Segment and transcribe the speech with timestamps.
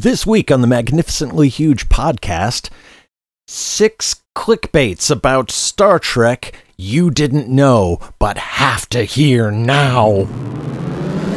[0.00, 2.70] This week on the Magnificently Huge podcast,
[3.46, 10.26] six clickbaits about Star Trek you didn't know but have to hear now.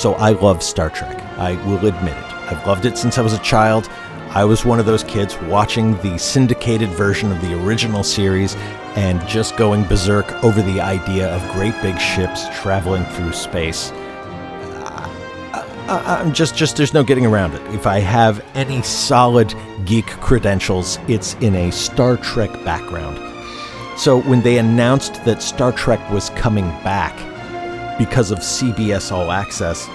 [0.00, 1.22] So I love Star Trek.
[1.36, 2.32] I will admit it.
[2.50, 3.90] I've loved it since I was a child.
[4.30, 8.56] I was one of those kids watching the syndicated version of the original series
[8.96, 13.90] and just going berserk over the idea of great big ships traveling through space.
[15.90, 17.60] I, am just, just there's no getting around it.
[17.74, 19.54] If I have any solid
[19.84, 23.18] geek credentials, it's in a Star Trek background.
[23.98, 27.29] So when they announced that Star Trek was coming back
[28.00, 29.86] because of CBS All Access,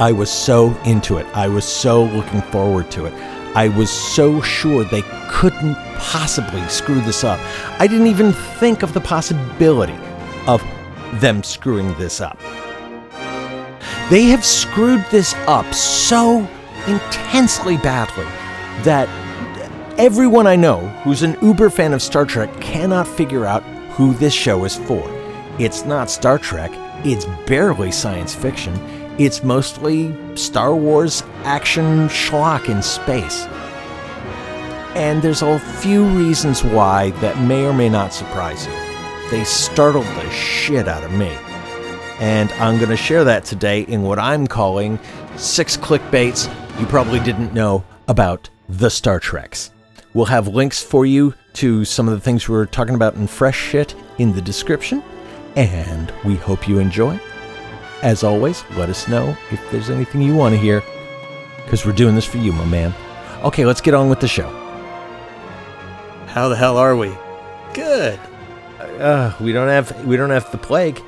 [0.00, 1.26] I was so into it.
[1.34, 3.12] I was so looking forward to it.
[3.54, 7.38] I was so sure they couldn't possibly screw this up.
[7.78, 9.98] I didn't even think of the possibility
[10.46, 10.64] of
[11.20, 12.38] them screwing this up.
[14.08, 16.48] They have screwed this up so
[16.86, 18.24] intensely badly
[18.82, 19.10] that
[19.98, 24.32] everyone I know who's an uber fan of Star Trek cannot figure out who this
[24.32, 25.04] show is for.
[25.58, 26.72] It's not Star Trek,
[27.04, 28.74] it's barely science fiction,
[29.18, 33.44] it's mostly Star Wars action schlock in space.
[34.96, 38.72] And there's a few reasons why that may or may not surprise you.
[39.30, 41.36] They startled the shit out of me
[42.20, 44.98] and I'm going to share that today in what I'm calling
[45.36, 46.48] six clickbaits
[46.80, 49.70] you probably didn't know about the Star Treks.
[50.12, 53.26] We'll have links for you to some of the things we are talking about in
[53.26, 55.02] Fresh Shit in the description,
[55.56, 57.18] and we hope you enjoy.
[58.02, 60.82] As always, let us know if there's anything you want to hear,
[61.64, 62.94] because we're doing this for you, my man.
[63.42, 64.48] Okay, let's get on with the show.
[66.26, 67.16] How the hell are we?
[67.72, 68.18] Good.
[68.78, 71.00] Uh, we don't have we don't have the plague.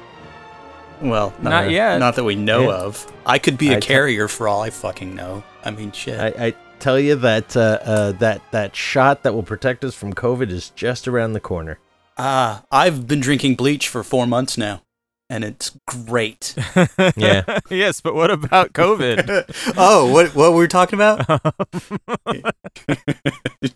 [1.03, 1.99] Well, not, not yet.
[1.99, 2.77] Not that we know yeah.
[2.77, 3.13] of.
[3.27, 5.45] I could be a I carrier t- for all I fucking know.
[5.65, 6.19] I mean, shit.
[6.19, 10.15] I, I tell you that uh, uh, that that shot that will protect us from
[10.15, 11.79] COVID is just around the corner.
[12.19, 14.81] Ah, I've been drinking bleach for four months now,
[15.29, 16.55] and it's great.
[17.17, 17.59] yeah.
[17.71, 19.75] yes, but what about COVID?
[19.77, 21.27] oh, what what were we talking about?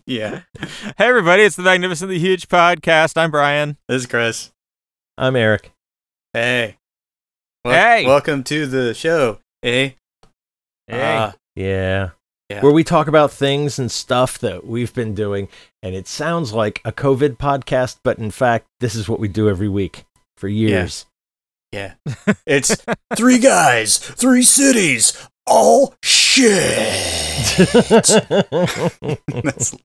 [0.07, 0.41] yeah.
[0.97, 1.43] Hey, everybody!
[1.43, 3.15] It's the Magnificently Huge podcast.
[3.15, 3.77] I'm Brian.
[3.87, 4.51] This is Chris.
[5.19, 5.71] I'm Eric.
[6.33, 6.77] Hey.
[7.63, 9.37] Well, hey, welcome to the show.
[9.61, 9.97] Hey,
[10.87, 12.09] hey, uh, yeah.
[12.51, 12.61] Yeah.
[12.61, 15.47] Where we talk about things and stuff that we've been doing,
[15.81, 19.49] and it sounds like a COVID podcast, but in fact, this is what we do
[19.49, 20.03] every week
[20.35, 21.05] for years.
[21.71, 22.33] Yeah, yeah.
[22.45, 22.83] it's
[23.15, 26.57] three guys, three cities, all shit.
[29.43, 29.75] that's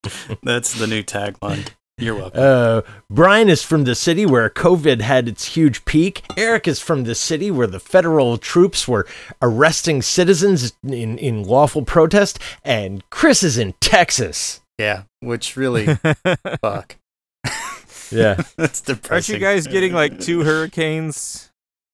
[0.42, 1.68] that's the new tagline.
[1.98, 2.40] You're welcome.
[2.42, 6.24] Uh, Brian is from the city where COVID had its huge peak.
[6.36, 9.06] Eric is from the city where the federal troops were
[9.40, 12.38] arresting citizens in, in lawful protest.
[12.62, 14.60] And Chris is in Texas.
[14.78, 15.86] Yeah, which really,
[16.60, 16.96] fuck.
[18.10, 18.42] Yeah.
[18.56, 19.12] That's depressing.
[19.14, 21.45] Aren't you guys getting like two hurricanes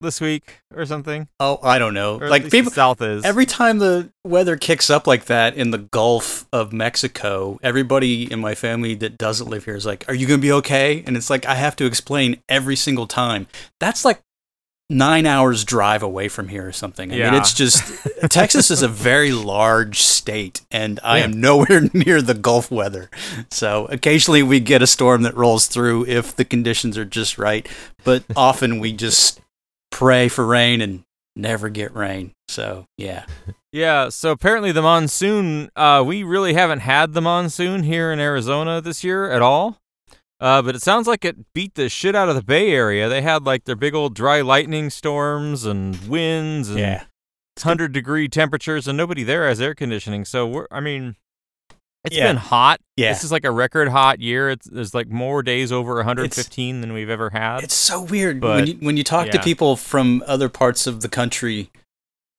[0.03, 1.29] this week or something?
[1.41, 2.21] Oh, I don't know.
[2.21, 5.79] Or like people south is every time the weather kicks up like that in the
[5.79, 10.27] Gulf of Mexico, everybody in my family that doesn't live here is like, "Are you
[10.27, 13.47] going to be okay?" And it's like I have to explain every single time.
[13.81, 14.21] That's like
[14.93, 17.13] nine hours drive away from here or something.
[17.13, 17.31] I yeah.
[17.31, 21.25] mean, it's just Texas is a very large state, and I yeah.
[21.25, 23.11] am nowhere near the Gulf weather.
[23.51, 27.67] So occasionally we get a storm that rolls through if the conditions are just right,
[28.05, 29.41] but often we just
[29.93, 31.05] pray for rain and
[31.37, 32.33] never get rain.
[32.49, 33.27] So yeah.
[33.75, 38.83] Yeah, so apparently the monsoon, uh, we really haven't had the monsoon here in Arizona
[38.83, 39.79] this year at all.
[40.39, 43.09] Uh, but it sounds like it beat the shit out of the Bay Area.
[43.09, 47.05] They had like their big old dry lightning storms and winds and yeah.
[47.63, 50.27] 100 degree temperatures, and nobody there has air conditioning.
[50.27, 51.17] So we're, I mean,
[52.05, 52.29] it's yeah.
[52.29, 52.81] been hot.
[52.97, 53.13] Yeah.
[53.13, 54.51] This is like a record hot year.
[54.51, 57.63] It's there's like more days over 115 it's, than we've ever had.
[57.63, 59.33] It's so weird but, when you when you talk yeah.
[59.33, 61.71] to people from other parts of the country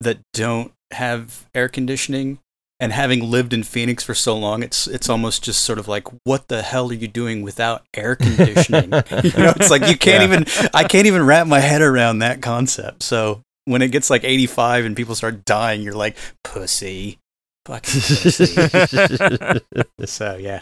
[0.02, 2.40] that don't have air conditioning
[2.80, 6.08] and having lived in Phoenix for so long, it's it's almost just sort of like,
[6.26, 8.84] what the hell are you doing without air conditioning?
[9.24, 10.24] you know, it's like you can't yeah.
[10.24, 13.04] even I can't even wrap my head around that concept.
[13.04, 17.20] So when it gets like 85 and people start dying, you're like, pussy.
[17.66, 18.02] Fucking
[20.06, 20.60] so, yeah.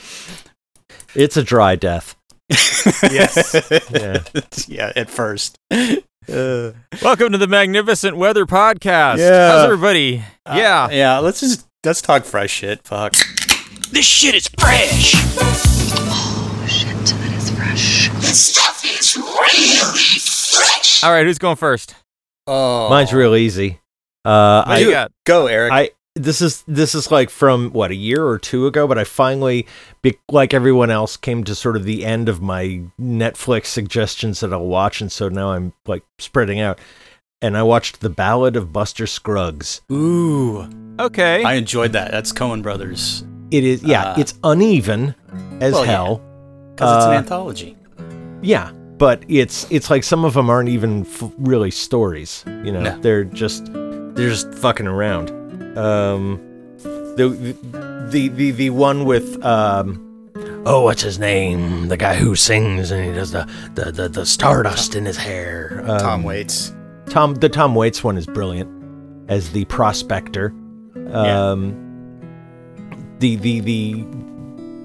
[1.15, 2.15] it's a dry death.
[2.49, 3.55] yes.
[3.91, 4.21] Yeah.
[4.67, 5.57] yeah, at first.
[5.71, 9.17] Welcome to the Magnificent Weather Podcast.
[9.17, 9.49] Yeah.
[9.51, 10.23] How's everybody?
[10.45, 10.83] yeah.
[10.83, 12.83] Uh, yeah, let's just let's talk fresh shit.
[12.83, 13.13] Fuck.
[13.91, 15.13] This shit is fresh.
[15.17, 18.11] Oh shit, that is fresh.
[18.31, 21.03] Stuff is really fresh.
[21.03, 21.95] All right, who's going first?
[22.45, 22.89] Oh.
[22.89, 23.79] Mine's real easy.
[24.23, 25.11] Uh, What you I, got?
[25.25, 25.71] Go, Eric.
[25.73, 29.03] I this is this is like from what a year or two ago, but I
[29.05, 29.65] finally,
[30.29, 34.65] like everyone else, came to sort of the end of my Netflix suggestions that I'll
[34.65, 36.79] watch, and so now I'm like spreading out.
[37.43, 39.81] And I watched The Ballad of Buster Scruggs.
[39.91, 40.69] Ooh.
[40.99, 41.43] Okay.
[41.43, 42.11] I enjoyed that.
[42.11, 43.23] That's Coen Brothers.
[43.49, 45.15] It is yeah, Uh, it's uneven
[45.59, 46.21] as well, hell.
[46.75, 47.77] Because it's an Uh, anthology.
[48.43, 52.43] Yeah, but it's it's like some of them aren't even f- really stories.
[52.63, 52.99] You know, No.
[52.99, 55.31] they're just they're just fucking around.
[55.77, 56.39] Um,
[57.15, 57.55] the
[58.09, 60.07] the the the one with um.
[60.63, 61.87] Oh, what's his name?
[61.87, 65.81] The guy who sings and he does the the the, the stardust in his hair.
[65.87, 66.73] Um, Tom Waits.
[67.09, 68.69] Tom the Tom Waits one is brilliant
[69.29, 70.53] as the prospector.
[70.95, 71.51] Yeah.
[71.51, 71.75] Um
[73.19, 74.05] the the the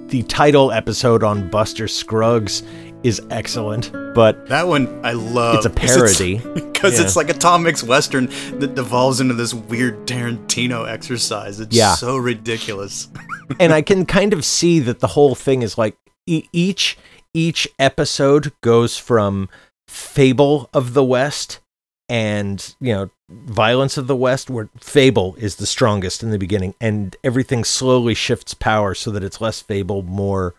[0.06, 2.62] the title episode on Buster Scruggs
[3.03, 5.57] is excellent, but That one I love.
[5.57, 6.39] it's a parody.
[6.39, 7.05] Because Yeah.
[7.05, 8.27] it's like a Tom Mix Western
[8.59, 11.61] that devolves into this weird Tarantino exercise.
[11.61, 11.95] It's Yeah.
[11.95, 13.09] so ridiculous.
[13.61, 15.97] and I can kind of see that the whole thing is like
[16.27, 16.97] e- each
[17.35, 19.49] each episode goes from
[19.89, 21.61] Fable of the West
[22.09, 26.75] and you know Violence of the West, where Fable is the strongest in the beginning,
[26.81, 30.55] and everything slowly shifts power so that it's less Fable, more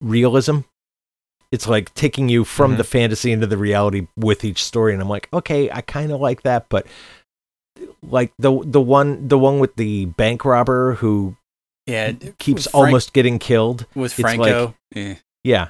[0.00, 0.58] realism.
[1.54, 2.76] It's like taking you from Mhm.
[2.78, 6.20] the fantasy into the reality with each story, and I'm like, okay, I kind of
[6.20, 6.86] like that, but
[8.02, 11.36] like the the one the one with the bank robber who
[11.86, 12.12] Yeah.
[12.38, 13.86] keeps Frank- almost getting killed.
[13.94, 14.74] with it's like- Franco.
[14.94, 15.14] eh.
[15.44, 15.68] Yeah.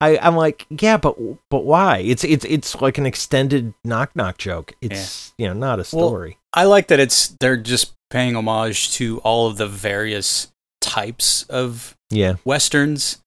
[0.00, 1.16] I, I'm like, yeah, but
[1.48, 1.98] but why?
[1.98, 4.72] It's it's it's like an extended knock knock joke.
[4.82, 6.38] It's you know not a Well, story.
[6.52, 10.48] I like that it's they're just paying homage to all of the various
[10.80, 13.18] types of yeah, westerns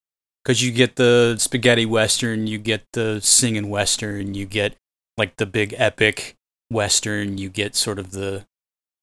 [0.46, 4.76] because you get the spaghetti western, you get the singing western, you get
[5.18, 6.36] like the big epic
[6.70, 8.46] western, you get sort of the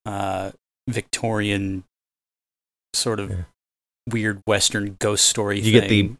[0.06, 0.52] uh,
[0.88, 1.82] Victorian
[2.94, 3.36] sort of Yeah.
[4.08, 5.58] weird western ghost story.
[5.60, 6.12] You get the-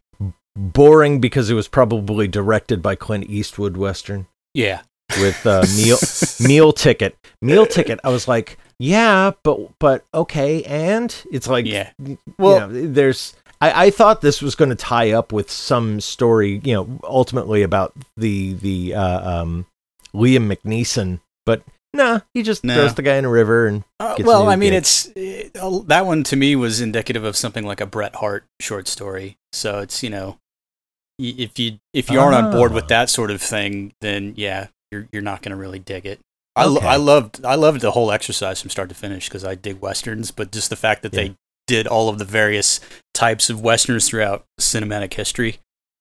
[0.55, 4.81] boring because it was probably directed by Clint Eastwood Western yeah
[5.19, 5.97] with uh, meal
[6.47, 7.99] meal ticket meal ticket.
[8.03, 11.91] I was like, yeah, but but okay, and it's like yeah.
[12.37, 13.33] well, Well- there's.
[13.71, 17.61] I, I thought this was going to tie up with some story, you know, ultimately
[17.63, 19.65] about the the uh, um,
[20.13, 21.63] Liam McNeeson, but
[21.93, 22.75] nah, he just No.
[22.75, 24.77] throws the guy in a river and Uh, well, I mean, gig.
[24.79, 28.45] it's it, uh, that one to me was indicative of something like a Bret Harte
[28.59, 29.37] short story.
[29.53, 30.37] So it's you know,
[31.19, 32.87] y- if you if you aren't on board with Ah.
[32.87, 36.19] that sort of thing, then yeah, you're you're not going to really dig it.
[36.55, 39.55] I, lo- I loved I loved the whole exercise from start to finish because I
[39.55, 41.21] dig westerns, but just the fact that Yeah.
[41.29, 41.35] they
[41.67, 42.79] did all of the various
[43.13, 45.59] types of westerns throughout cinematic history,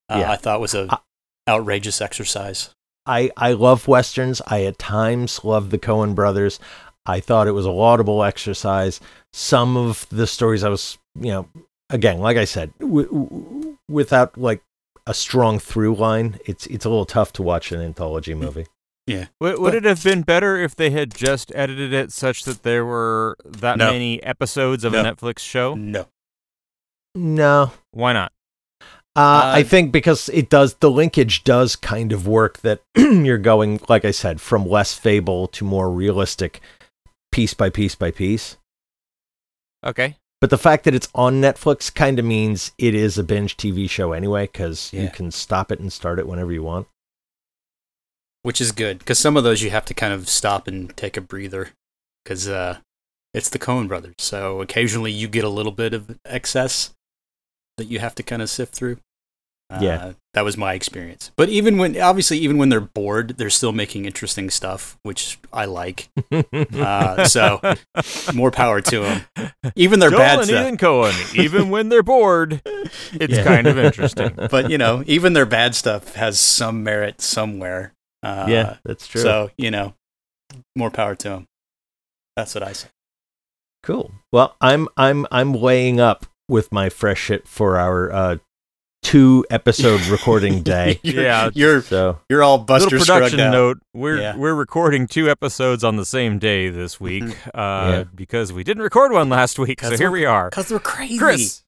[0.09, 0.31] uh, Yeah.
[0.31, 1.01] I thought was a
[1.49, 2.71] outrageous exercise.
[3.07, 4.41] I, I love westerns.
[4.47, 6.61] I at times love the Coen brothers.
[7.05, 9.01] I thought it was a laudable exercise.
[9.33, 11.49] Some of the stories I was, you know,
[11.91, 14.63] again, like I said, w- w- without like
[15.07, 18.67] a strong through line, it's it's a little tough to watch an anthology movie.
[19.07, 22.85] Would, would it have been better if they had just edited it such that there
[22.85, 23.91] were that No.
[23.91, 25.01] many episodes of No.
[25.01, 25.75] a Netflix show?
[25.75, 26.07] No,
[27.15, 28.33] No, Why not?
[29.15, 33.37] Uh, I Uh, think because it does the linkage does kind of work that you're
[33.37, 36.61] going like I said from less fable to more realistic
[37.31, 38.57] piece by piece by piece.
[39.85, 40.17] Okay.
[40.41, 43.89] But the fact that it's on Netflix kind of means it is a binge TV
[43.91, 46.87] show anyway cuz you can stop it and start it whenever you want.
[48.43, 51.17] Which is good because some of those you have to kind of stop and take
[51.17, 51.71] a breather
[52.25, 52.79] because uh,
[53.33, 54.15] it's the Coen brothers.
[54.19, 56.91] So occasionally you get a little bit of excess
[57.79, 58.99] that you have to kind of sift through.
[59.71, 60.13] Uh, Yeah.
[60.35, 61.31] that was my experience.
[61.37, 65.65] But even when, obviously, even when they're bored, they're still making interesting stuff, which I
[65.67, 66.09] like.
[66.53, 67.61] Uh, so
[68.35, 69.53] more power to them.
[69.77, 70.63] Even their Joel bad and stuff.
[70.67, 73.45] Ethan Coen, even when they're bored, it's Yeah.
[73.45, 74.33] kind of interesting.
[74.51, 77.93] But you know, even their bad stuff has some merit somewhere.
[78.23, 79.21] Uh, yeah, that's true.
[79.21, 79.95] So you know,
[80.77, 81.47] more power to them.
[82.37, 82.89] That's what I say.
[83.83, 84.13] Cool.
[84.31, 88.37] Well, I'm I'm I'm weighing up with my fresh shit for our uh,
[89.03, 91.01] two episode recording day.
[91.03, 91.51] You're, Yeah.
[91.53, 93.51] you're So you're all Buster Little production out.
[93.51, 94.37] note: we're Yeah.
[94.37, 97.25] we're recording two episodes on the same day this week
[97.55, 97.59] uh,
[97.93, 98.05] Yeah.
[98.15, 99.81] because we didn't record one last week.
[99.81, 100.51] So here we're- we are.
[100.51, 101.19] Cause we're crazy.
[101.19, 101.65] Chris,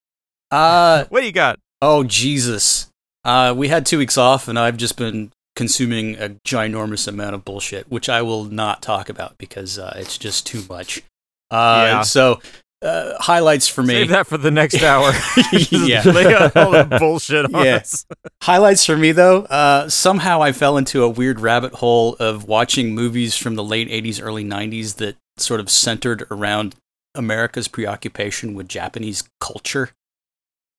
[0.53, 1.59] Uh what do you got?
[1.83, 2.91] oh Jesus.
[3.25, 7.45] Uh we had two weeks off and I've just been consuming a ginormous amount of
[7.45, 11.03] bullshit, which I will not talk about because uh, it's just too much.
[11.51, 12.03] Uh Yeah.
[12.03, 12.41] so
[12.83, 13.95] uh, highlights for me.
[13.95, 15.13] Save that for the next hour.
[15.71, 16.03] Yeah.
[16.05, 17.77] lay out all the bullshit on Yeah.
[17.77, 18.05] us.
[18.43, 22.95] Highlights for me though, uh, somehow I fell into a weird rabbit hole of watching
[22.95, 26.75] movies from the late 80s, early 90s that sort of centered around
[27.15, 29.91] America's preoccupation with Japanese culture.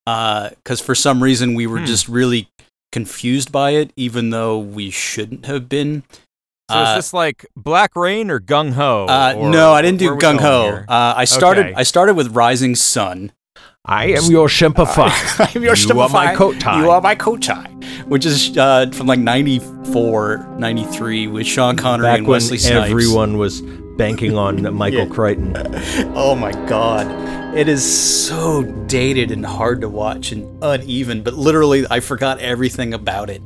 [0.04, 1.86] Because for some reason we were Hmm.
[1.86, 2.48] just really
[3.00, 6.02] confused by it, even though we shouldn't have been.
[6.70, 9.04] So Uh, is this like Black Rain or Gung Ho?
[9.06, 10.82] Uh, no, I didn't do Gung Ho.
[10.88, 11.66] Uh, I started.
[11.66, 11.74] Okay.
[11.76, 13.32] I started with Rising Sun.
[13.84, 15.10] I am your Shempafy.
[15.54, 16.34] I'm your You are my Shopify.
[16.36, 16.80] coat tie.
[16.80, 17.68] You are my coat tie,
[18.08, 22.90] which is uh, from like 94, 93 with Sean Connery Back and when Wesley Snipes.
[22.90, 23.60] everyone was
[23.96, 25.14] banking on Michael Yeah.
[25.14, 25.54] Crichton.
[26.14, 27.06] Oh my god.
[27.56, 27.82] It is
[28.26, 33.40] so dated and hard to watch and uneven, but literally I forgot everything about it.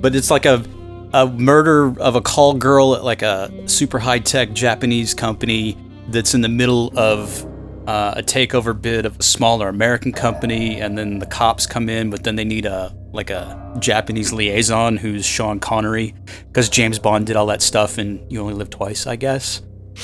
[0.00, 0.64] But it's like a
[1.12, 5.76] a murder of a call girl at like a super high tech Japanese company
[6.08, 7.44] that's in the middle of
[7.88, 12.10] uh, a takeover bid of a smaller American company, and then the cops come in,
[12.10, 16.14] but then they need a like a Japanese liaison who's Sean Connery,
[16.48, 19.62] because James Bond did all that stuff and You Only Live Twice, I guess.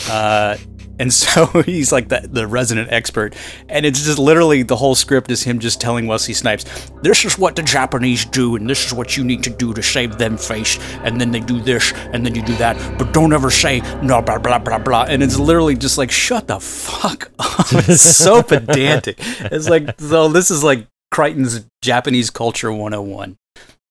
[0.08, 0.56] Uh,
[0.98, 3.34] and so he's like the, the resident expert.
[3.68, 6.64] And it's just literally the whole script is him just telling Wesley Snipes,
[7.02, 9.82] this is what the Japanese do, and this is what you need to do to
[9.82, 10.78] save them face.
[11.02, 12.98] And then they do this, and then you do that.
[12.98, 15.04] But don't ever say, no, blah, blah, blah, blah.
[15.08, 17.66] And it's literally just like, shut the fuck up.
[17.72, 19.16] It's so pedantic.
[19.18, 23.36] It's like, so this is like Crichton's Japanese Culture 101.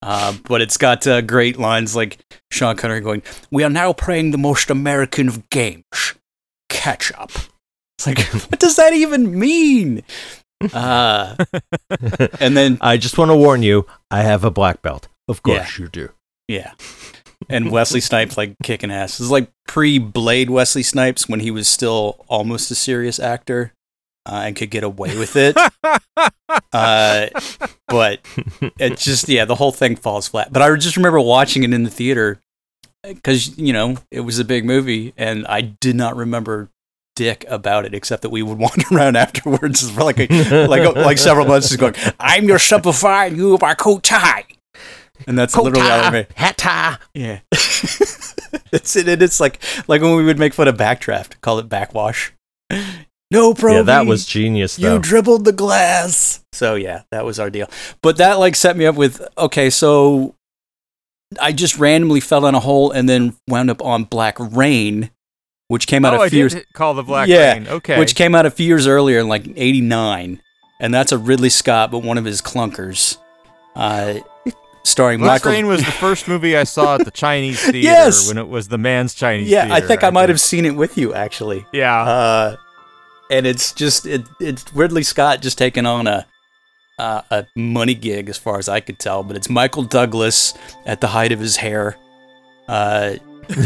[0.02, 2.18] Uh, but it's got uh, great lines like
[2.50, 6.14] Sean Connery going, "We are now playing the most American of games,
[6.68, 7.30] catch up."
[7.98, 8.18] It's like,
[8.50, 10.02] what does that even mean?
[10.72, 11.34] Uh,
[12.38, 15.08] and then I just want to warn you, I have a black belt.
[15.26, 16.10] Of course you do.
[16.46, 16.74] yeah,
[17.48, 19.18] and Wesley Snipes like kicking ass.
[19.18, 23.72] This is like pre-Blade Wesley Snipes when he was still almost a serious actor
[24.26, 25.56] uh, and could get away with it.
[26.72, 27.26] uh,
[27.88, 28.20] but
[28.78, 30.52] it just yeah, the whole thing falls flat.
[30.52, 32.40] But I just remember watching it in the theater
[33.02, 36.70] because you know it was a big movie, and I did not remember
[37.14, 41.18] dick about it except that we would wander around afterwards for like a, like like
[41.18, 44.44] several months, just going, "I'm your simplify, and you are my coat tie,"
[45.26, 46.98] and that's literally all I hat tie.
[47.14, 47.40] Yeah.
[48.72, 52.32] it's it, it's like like when we would make fun of backdraft, call it backwash.
[53.32, 53.76] No pro.
[53.76, 56.44] Yeah, that was genius you dribbled the glass.
[56.52, 57.68] So yeah, that was our deal.
[58.02, 60.34] But that like set me up with okay, so
[61.40, 65.10] I just randomly fell in a hole and then wound up on Black Rain,
[65.68, 67.68] which came out oh, a I few years call the Black Yeah, Rain.
[67.68, 67.98] Okay.
[67.98, 70.40] which came out a few years earlier in like 89
[70.80, 73.16] and that's a ridley scott but one of his clunkers
[73.76, 74.14] uh,
[74.84, 78.28] starring Black michael Rain was the first movie I saw at the Chinese theater Yes!
[78.28, 79.68] when it was the Mann's Chinese theater.
[79.68, 82.02] yeah i think i might have seen it with you actually Yeah.
[82.02, 82.56] uh,
[83.32, 86.26] and it's just it, it's ridley scott just taking on a
[86.98, 90.54] uh, a money gig as far as i could tell but it's michael douglas
[90.86, 91.96] at the height of his hair
[92.68, 93.16] uh,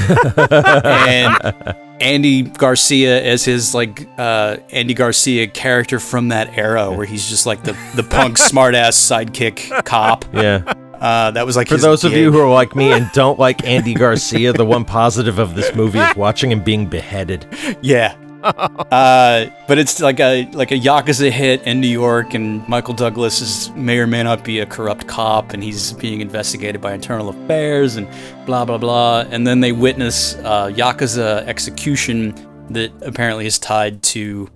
[0.49, 7.29] and Andy Garcia as his like uh, Andy Garcia character from that era where he's
[7.29, 10.25] just like the the punk smartass sidekick cop.
[10.33, 10.63] Yeah.
[10.95, 13.65] Uh, that was like For those of you who are like me and don't like
[13.67, 17.47] Andy Garcia, the one positive of this movie is watching him being beheaded.
[17.83, 18.17] yeah.
[18.47, 23.41] Uh, but it's like a like a yakuza hit in New York, and Michael Douglas
[23.41, 27.29] is may or may not be a corrupt cop, and he's being investigated by internal
[27.29, 28.09] affairs and
[28.47, 29.25] blah blah blah.
[29.31, 32.35] And then they witness uh, yakuza execution
[32.71, 34.49] that apparently is tied to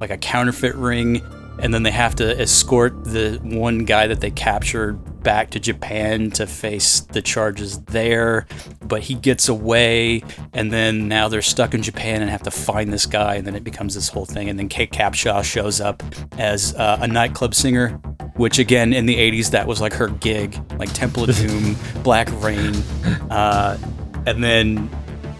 [0.00, 1.22] like a counterfeit ring,
[1.58, 6.30] and then they have to escort the one guy that they captured back to Japan
[6.32, 8.46] to face the charges there.
[8.82, 12.92] But he gets away, and then now they're stuck in Japan and have to find
[12.92, 14.48] this guy, and then it becomes this whole thing.
[14.48, 16.02] And then Kate Capshaw shows up
[16.38, 17.90] as uh, a nightclub singer,
[18.36, 22.28] which again in the 80s that was like her gig, like Temple of Doom, Black
[22.42, 22.74] Rain,
[23.30, 23.78] uh,
[24.26, 24.90] and then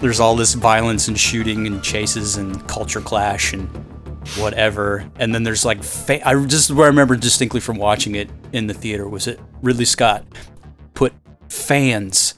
[0.01, 3.69] there's all this violence and shooting and chases and culture clash and
[4.39, 5.09] whatever.
[5.19, 8.67] And then there's like, fa- I just where I remember distinctly from watching it in
[8.67, 10.25] the theater was it Ridley Scott
[10.95, 11.13] put
[11.49, 12.35] fans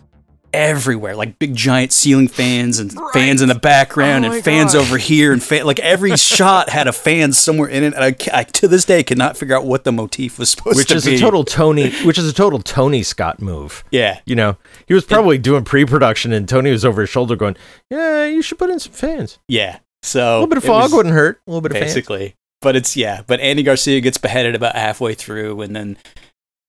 [0.52, 4.80] everywhere, like big giant ceiling fans and fans in the background Oh and fans God.
[4.80, 7.92] over here and fa- like every shot had a fan somewhere in it.
[7.94, 10.88] And I, I to this day cannot figure out what the motif was supposed which
[10.88, 10.96] to be.
[10.96, 13.84] Which is a total Tony, which is a total Tony Scott move.
[13.90, 14.20] yeah.
[14.24, 17.56] You know, he was probably doing pre-production, and Tony was over his shoulder going,
[17.90, 19.38] "Yeah, you should put in some fans.
[19.48, 19.78] Yeah.
[20.14, 21.40] A little bit of fog was- wouldn't hurt.
[21.46, 22.34] A little bit of fans." basically.
[22.62, 23.22] But it's yeah.
[23.26, 25.96] But Andy Garcia gets beheaded about halfway through, and then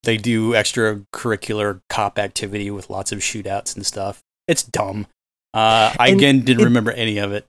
[0.03, 4.21] they do extracurricular cop activity with lots of shootouts and stuff.
[4.47, 5.07] It's dumb.
[5.53, 7.45] Uh, I And again didn't it- remember any of it.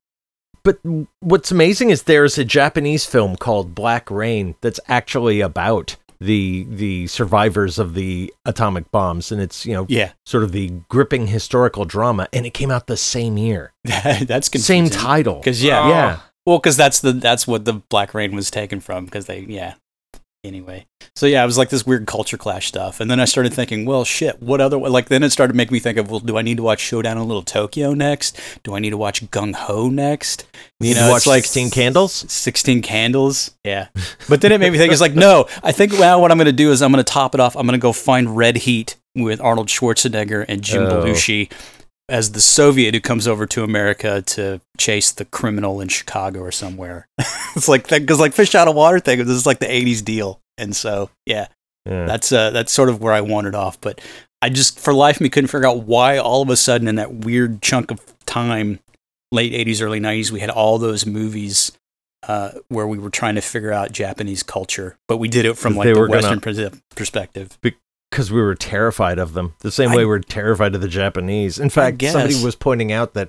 [0.64, 0.78] But
[1.20, 7.06] what's amazing is there's a Japanese film called Black Rain that's actually about the the
[7.06, 11.84] survivors of the atomic bombs, and it's you know Yeah, sort of the gripping historical
[11.84, 15.36] drama, and it came out the same year, that's same title.
[15.36, 15.88] Because yeah, Oh.
[15.88, 16.18] yeah.
[16.46, 19.04] well, because that's the that's what the Black Rain was taken from.
[19.04, 19.74] Because they yeah.
[20.48, 23.52] Anyway, so yeah, it was like this weird culture clash stuff, and then I started
[23.54, 25.08] thinking, well, shit, what other like?
[25.08, 27.28] Then it started making me think of, well, do I need to watch Showdown in
[27.28, 28.40] Little Tokyo next?
[28.64, 30.46] Do I need to watch Gung Ho next?
[30.80, 32.12] You You know, it's like Sixteen Candles.
[32.32, 33.52] 16 candles.
[33.64, 33.88] Yeah.
[34.28, 36.46] But then it made me think, it's like, no, I think well, what I'm going
[36.46, 37.56] to do is I'm going to top it off.
[37.56, 41.02] I'm going to go find Red Heat with Arnold Schwarzenegger and Jim Oh.
[41.04, 41.50] Belushi
[42.08, 46.50] as the Soviet who comes over to America to chase the criminal in Chicago or
[46.52, 47.06] somewhere.
[47.54, 50.04] it's like that, because like Fish Out of Water thing, this is like the 80s
[50.04, 50.40] deal.
[50.56, 51.48] And so, yeah,
[51.86, 52.06] Yeah.
[52.06, 53.80] that's uh, that's sort of where I wandered off.
[53.80, 54.00] But
[54.40, 57.12] I just, for life me, couldn't figure out why all of a sudden in that
[57.14, 58.80] weird chunk of time,
[59.32, 61.72] late 80s, early 90s, we had all those movies
[62.26, 65.76] uh, where we were trying to figure out Japanese culture, but we did it from
[65.76, 67.58] like the gonna- Western pers- perspective.
[68.10, 71.58] Because we were terrified of them the same I- way we're terrified of the Japanese.
[71.58, 73.28] In fact, somebody was pointing out that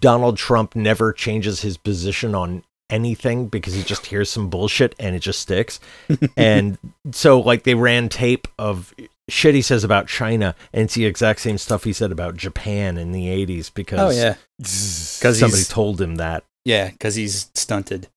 [0.00, 5.14] Donald Trump never changes his position on anything because he just hears some bullshit and
[5.14, 5.78] it just sticks.
[6.36, 6.76] and
[7.12, 8.92] so, like, they ran tape of
[9.28, 12.98] shit he says about China, and it's the exact same stuff he said about Japan
[12.98, 16.42] in the 80s because Oh yeah, because somebody told him that.
[16.64, 18.08] yeah, because he's stunted.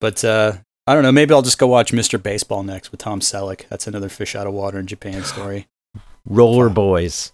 [0.00, 0.54] But uh,
[0.88, 1.12] I don't know.
[1.12, 2.20] Maybe I'll just go watch Mr.
[2.20, 3.68] Baseball next with Tom Selleck.
[3.68, 5.66] That's another fish out of water in Japan story.
[6.24, 7.32] Roller Boys.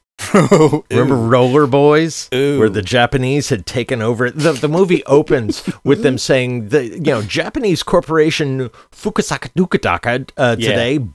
[0.90, 2.28] Remember Roller Boys?
[2.34, 2.58] Ooh.
[2.58, 4.30] where the Japanese had taken over.
[4.30, 10.56] The, the movie opens with them saying the you know Japanese corporation Fukusaka Dukadaka uh,
[10.58, 10.70] Yeah.
[10.70, 11.06] today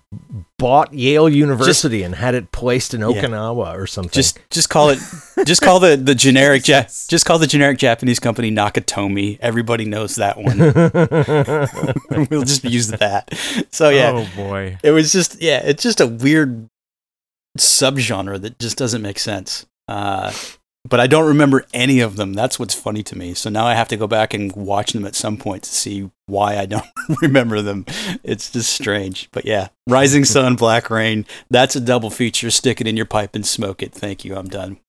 [0.57, 4.11] bought Yale University and had it placed in Okinawa or something.
[4.11, 4.99] just just call it
[5.45, 9.37] just call the the generic ja- just call the generic Japanese company Nakatomi.
[9.41, 10.57] Everybody knows that one.
[12.29, 13.29] we'll just use that.
[13.71, 14.77] So yeah, Oh boy.
[14.83, 16.69] it was just yeah, it's just a weird
[17.59, 19.65] subgenre that just doesn't make sense.
[19.87, 20.31] Uh,
[20.87, 22.33] but I don't remember any of them.
[22.33, 23.33] That's what's funny to me.
[23.33, 26.09] So now I have to go back and watch them at some point to see
[26.27, 26.85] why I don't
[27.21, 27.85] remember them.
[28.23, 29.29] It's just strange.
[29.31, 31.25] But yeah, Rising Sun, Black Rain.
[31.49, 32.49] That's a double feature.
[32.49, 33.93] Stick it in your pipe and smoke it.
[33.93, 34.35] Thank you.
[34.35, 34.79] I'm done.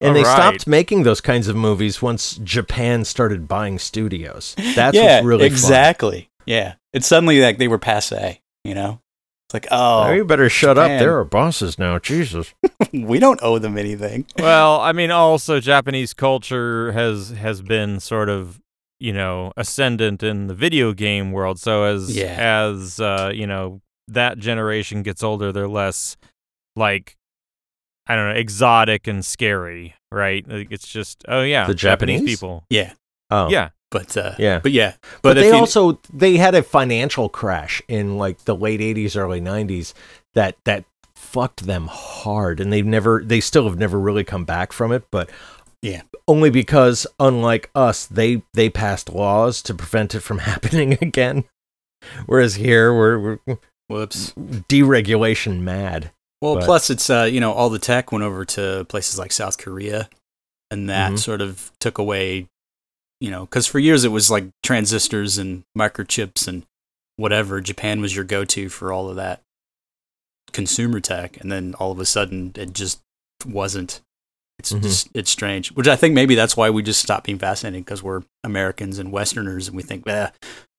[0.00, 0.36] and they All right.
[0.36, 4.54] stopped making those kinds of movies once Japan started buying studios.
[4.74, 6.30] That's yeah, what's really exactly.
[6.46, 8.40] Yeah, it's suddenly like they were passe.
[8.64, 9.13] You know, it's
[9.54, 10.10] like fun.
[10.10, 10.96] oh, you better shut Japan.
[10.98, 11.00] up.
[11.00, 11.98] There are bosses now.
[11.98, 12.52] Jesus.
[12.92, 14.26] we don't owe them anything.
[14.38, 18.60] Well, I mean, also Japanese culture has has been sort of
[19.00, 21.58] you know ascendant in the video game world.
[21.58, 22.34] So as Yeah.
[22.38, 26.16] as uh, you know that generation gets older, they're less
[26.76, 27.16] like
[28.06, 30.46] I don't know exotic and scary, right?
[30.46, 32.22] Like, it's just oh yeah, The Japanese?
[32.22, 32.64] people.
[32.68, 32.92] Yeah,
[33.30, 34.58] Oh Yeah, but uh, Yeah.
[34.58, 38.54] but yeah, But, but, they you- also they had a financial crash in like the
[38.56, 39.94] late 80s early 90s
[40.34, 44.72] that that fucked them hard and they've never they still have never really come back
[44.72, 45.30] from it but
[45.80, 46.02] Yeah.
[46.28, 51.44] only because unlike us they they passed laws to prevent it from happening again
[52.26, 54.32] whereas here we're, we're whoops.
[54.68, 56.10] deregulation mad
[56.42, 59.32] Well, But- plus it's uh, you know all the tech went over to places like
[59.32, 60.08] South Korea,
[60.70, 61.18] and that Mhm.
[61.18, 62.48] sort of took away,
[63.24, 66.64] you know, because for years it was like transistors and microchips and
[67.16, 67.60] whatever.
[67.62, 69.40] Japan was your go-to for all of that
[70.52, 73.00] consumer tech, and then all of a sudden it just
[73.46, 74.02] wasn't.
[74.58, 74.82] It's Mhm.
[74.82, 78.02] just it's strange, which I think maybe that's why we just stopped being fascinated because
[78.02, 80.30] we're Americans and Westerners, and we think, eh,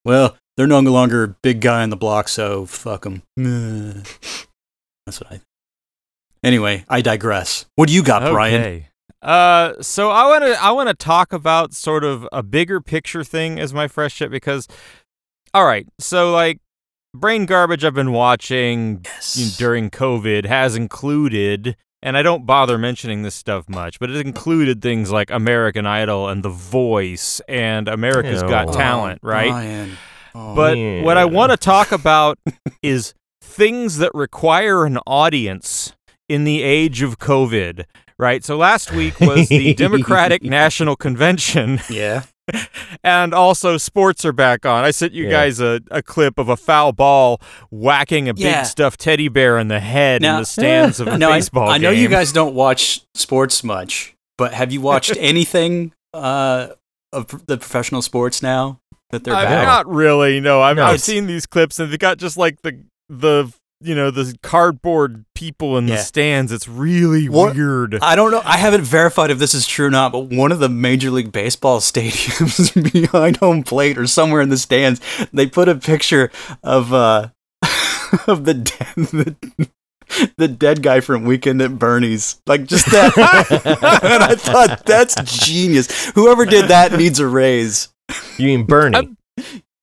[0.06, 3.24] well, they're no longer a big guy on the block, so fuck them.
[5.06, 5.42] That's what I.
[6.44, 7.66] Anyway, I digress.
[7.76, 8.86] What do you got, Brian?
[9.22, 13.24] Uh, so I want to I want to talk about sort of a bigger picture
[13.24, 14.68] thing as my fresh shit because,
[15.54, 16.60] all right, so like
[17.13, 19.38] brain garbage I've been watching Yes.
[19.38, 24.12] you know, during COVID has included, and I don't bother mentioning this stuff much, but
[24.12, 29.89] it included things like American Idol and The Voice and America's Got Talent, Oh, right?
[30.36, 30.54] Oh.
[30.56, 32.38] But what I want to talk about
[32.84, 35.94] is things that require an audience
[36.28, 37.86] in the age of COVID,
[38.19, 38.43] right?
[38.43, 42.23] So last week was the Democratic National Convention, Yeah.
[43.04, 44.84] and also sports are back on.
[44.84, 45.32] I sent you Yeah.
[45.32, 48.62] guys a, a clip of a foul ball whacking a Yeah.
[48.62, 51.38] big stuffed teddy bear in the head Now- in the stands of a No, I,
[51.39, 56.67] baseball I know you guys don't watch sports much, but have you watched anything uh,
[57.12, 58.80] of the professional sports now
[59.12, 59.65] that they're I'm back?
[59.65, 60.39] not really.
[60.39, 63.51] No, I've, No, I've seen these clips, and they got just like the the
[63.82, 65.96] you know the cardboard people in Yeah.
[65.98, 66.52] the stands.
[66.52, 68.00] It's really What- weird.
[68.02, 68.42] I don't know.
[68.46, 71.32] I haven't verified if this is true or not, but one of the Major League
[71.32, 75.02] Baseball stadiums behind home plate or somewhere in the stands,
[75.34, 76.32] they put a picture
[76.64, 77.30] of uh
[78.28, 79.36] of the dead, the,
[80.38, 82.40] the dead guy from Weekend at Bernie's.
[82.48, 83.18] Like just that.
[84.04, 86.12] and I thought that's genius.
[86.12, 87.90] Whoever did that needs a raise.
[88.38, 88.96] You mean Bernie?
[88.96, 89.18] I'm-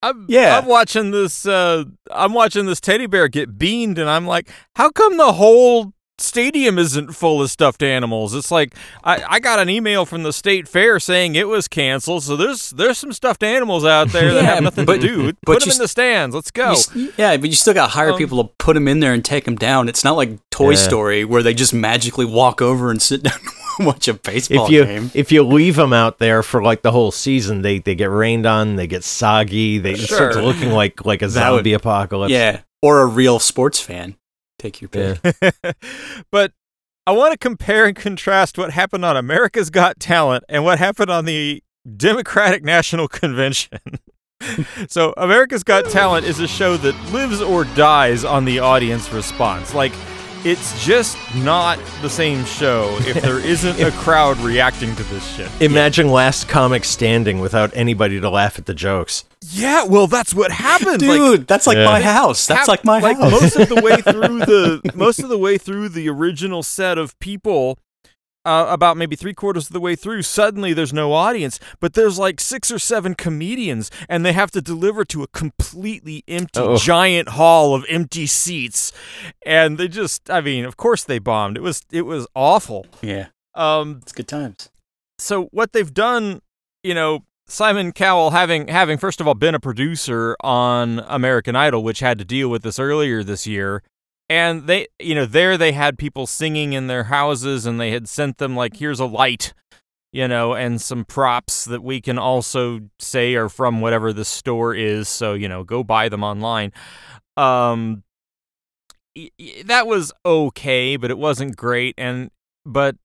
[0.03, 0.59] I'm, Yeah.
[0.59, 1.47] I'm watching this.
[1.47, 5.93] Uh, I'm watching this teddy bear get beamed, and I'm like, how come the whole
[6.19, 8.35] stadium isn't full of stuffed animals?
[8.35, 12.23] It's like I, I got an email from the state fair saying it was canceled.
[12.23, 15.27] So there's there's some stuffed animals out there that have nothing but- to do.
[15.27, 16.35] but Put them you in the stands.
[16.35, 16.75] Let's go.
[16.95, 19.13] You yeah, but you still got to hire Um, people to put them in there
[19.13, 19.89] and take them down.
[19.89, 20.77] It's not like Toy Yeah.
[20.77, 23.49] Story where they just magically walk over and sit down and
[23.81, 25.11] watch a baseball if you game.
[25.15, 28.47] if you leave them out there for like the whole season, they they get rained
[28.47, 30.35] on, they get soggy, they Sure.
[30.43, 32.31] looking like like a That would- zombie apocalypse.
[32.33, 34.17] Yeah, or a real sports fan.
[34.59, 35.19] Take your pick.
[35.43, 35.73] Yeah.
[36.31, 36.53] but
[37.07, 41.11] I want to compare and contrast what happened on America's Got Talent and what happened
[41.11, 41.63] on the
[41.97, 43.81] Democratic National Convention.
[44.89, 49.75] so, America's Got Talent is a show that lives or dies on the audience response.
[49.75, 49.93] Like,
[50.45, 55.51] it's just not the same show if there isn't a crowd reacting to this shit.
[55.61, 59.25] Imagine last comic standing without anybody to laugh at the jokes.
[59.51, 60.99] Yeah, well, that's what happened.
[61.01, 61.85] Dude, like, that's like Yeah.
[61.85, 62.47] my house.
[62.47, 63.31] That's like my like house.
[63.31, 67.19] most of the way through the most of the way through the original set of
[67.19, 67.79] people
[68.45, 72.19] uh, about maybe three quarters of the way through suddenly there's no audience but there's
[72.19, 76.77] like six or seven comedians and they have to deliver to a completely empty Oh.
[76.77, 78.93] giant hall of empty seats
[79.47, 83.27] and they just i mean of course they bombed it was it was awful yeah,
[83.55, 84.71] um it's good times.
[85.19, 86.41] so what they've done,
[86.83, 91.83] you know, Simon Cowell having having first of all been a producer on American Idol,
[91.85, 93.83] which had to deal with this earlier this year,
[94.33, 98.09] and they, you know, there they had people singing in their houses, and they had
[98.09, 99.53] sent them like, here's a light,
[100.11, 104.75] you know, and some props that we can also say are from whatever the store
[104.75, 106.73] is, so you know, go buy them online.
[107.37, 108.05] Um,
[109.67, 112.31] that was okay, but it wasn't great, and
[112.65, 112.97] but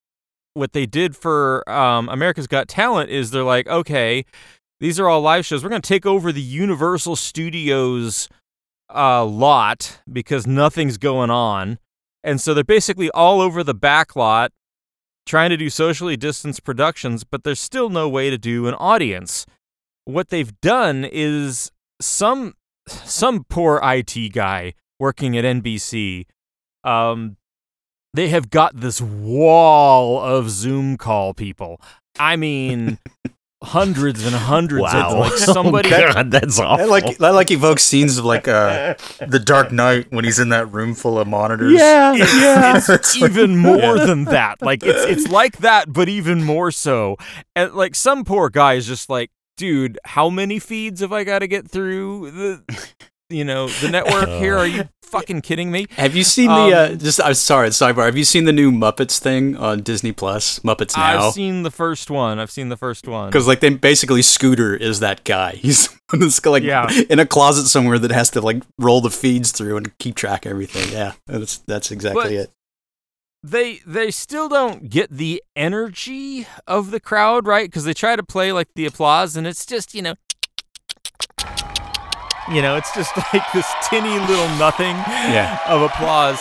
[0.53, 4.23] what they did for um, America's Got Talent is they're like, okay,
[4.79, 5.61] these are all live shows.
[5.61, 8.29] We're going to take over the Universal Studios
[8.93, 11.79] uh, lot because nothing's going on.
[12.23, 14.51] And so they're basically all over the back lot
[15.25, 19.45] trying to do socially distanced productions, but there's still no way to do an audience.
[20.05, 22.53] What they've done is some
[22.87, 26.25] some poor IT guy working at NBC
[26.87, 27.35] um,
[28.13, 31.81] they have got this wall of Zoom call people.
[32.17, 32.97] I mean,
[33.63, 35.11] hundreds and hundreds Wow.
[35.13, 35.89] of like somebody.
[35.93, 36.85] Oh, God, that's awful.
[36.85, 38.93] That like that like evokes scenes of like uh
[39.25, 41.73] the Dark Knight when he's in that room full of monitors.
[41.73, 42.95] yeah, It's, yeah.
[42.95, 44.61] it's even more than that.
[44.61, 47.17] Like it's it's like that, but even more so.
[47.55, 51.39] And like some poor guy is just like, dude, how many feeds have I got
[51.39, 52.63] to get through the,
[53.29, 54.57] you know, the network here?
[54.57, 55.87] Are you fucking kidding me?
[55.91, 57.21] Have you seen Um, the uh, just?
[57.21, 58.05] I'm sorry, sidebar.
[58.05, 60.59] Have you seen the new Muppets thing on Disney Plus?
[60.59, 61.27] Muppets now.
[61.27, 62.39] I've seen the first one.
[62.39, 63.29] I've seen the first one.
[63.29, 65.51] Because like they basically Scooter is that guy.
[65.55, 66.89] He's it's like Yeah.
[67.09, 70.45] in a closet somewhere that has to like roll the feeds through and keep track
[70.45, 70.91] of everything.
[70.91, 72.51] Yeah, that's that's exactly But- it.
[73.43, 77.67] they they still don't get the energy of the crowd, right?
[77.69, 80.15] Because they try to play like the applause, and it's just you know,
[82.51, 85.59] you know, it's just like this tinny little nothing Yeah.
[85.67, 86.39] of applause.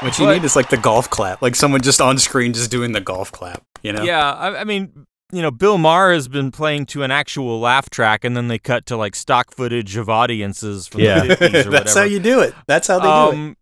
[0.00, 2.70] What you But- need is like the golf clap, like someone just on screen just
[2.70, 3.62] doing the golf clap.
[3.82, 4.02] You know?
[4.02, 7.90] Yeah, I, I mean, you know, Bill Maher has been playing to an actual laugh
[7.90, 11.24] track, and then they cut to like stock footage of audiences from Yeah.
[11.24, 11.70] the 50s or whatever.
[11.70, 12.54] that's how you do it.
[12.66, 13.40] That's how they do it.
[13.40, 13.56] um,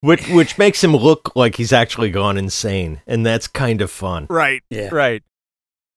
[0.00, 4.26] which which makes him look like he's actually gone insane, and that's kind of fun.
[4.28, 4.62] Right.
[4.70, 4.88] Yeah.
[4.92, 5.22] Right.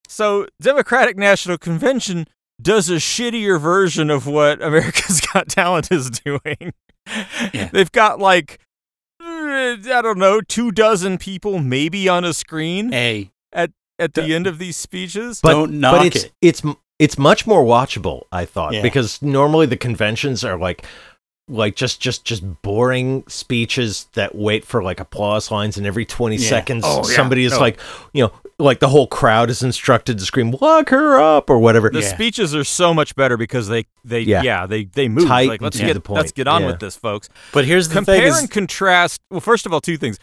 [0.08, 2.26] So Democratic National Convention
[2.60, 6.72] does a shittier version of what America's Got Talent is doing.
[7.52, 7.68] Yeah.
[7.72, 8.58] They've got like
[9.22, 13.30] eh, I don't know, two dozen people maybe on a screen Hey,
[13.98, 15.40] at the end of these speeches.
[15.42, 16.32] But, Don't knock but it's, it.
[16.42, 16.62] It's
[16.98, 18.82] it's much more watchable, I thought, Yeah.
[18.82, 20.84] because normally the conventions are like
[21.48, 26.36] like just just just boring speeches that wait for like applause lines and every 20
[26.36, 26.48] Yeah.
[26.48, 27.14] seconds Oh, yeah.
[27.16, 27.60] somebody is No.
[27.60, 27.78] like
[28.14, 31.90] you know like the whole crowd is instructed to scream lock her up or whatever
[31.90, 32.14] The Yeah.
[32.14, 34.42] speeches are so much better because they they Yeah.
[34.42, 36.18] yeah, they they move Tight like let's get the point.
[36.18, 36.68] let's get on Yeah.
[36.68, 37.28] with this folks.
[37.52, 39.20] But here's the Compare thing: is, and contrast.
[39.30, 40.18] Well, first of all, two things.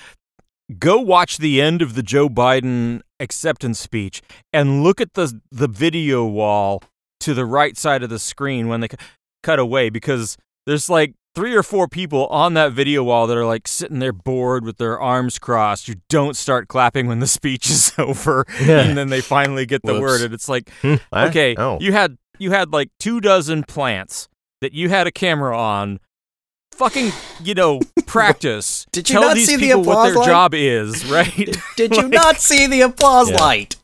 [0.80, 4.22] Go watch the end of the Joe Biden acceptance speech
[4.54, 6.82] and look at the the video wall
[7.20, 8.96] to the right side of the screen when they c-
[9.44, 13.46] cut away because there's like three or four people on that video wall that are
[13.46, 15.88] like sitting there bored with their arms crossed.
[15.88, 18.82] You don't start clapping when the speech is over, Yeah.
[18.82, 20.02] and then they finally get the Whoops.
[20.02, 21.78] word, and it's like, Hmm, okay, oh.
[21.80, 24.28] you had you had like two dozen plants
[24.62, 26.00] that you had a camera on.
[26.74, 27.12] Fucking,
[27.44, 28.86] you know, practice.
[28.92, 30.28] Did you Tell not these see the people what their line?
[30.28, 31.56] job is, right?
[31.76, 33.38] did you not see the applause Yeah.
[33.38, 33.76] light?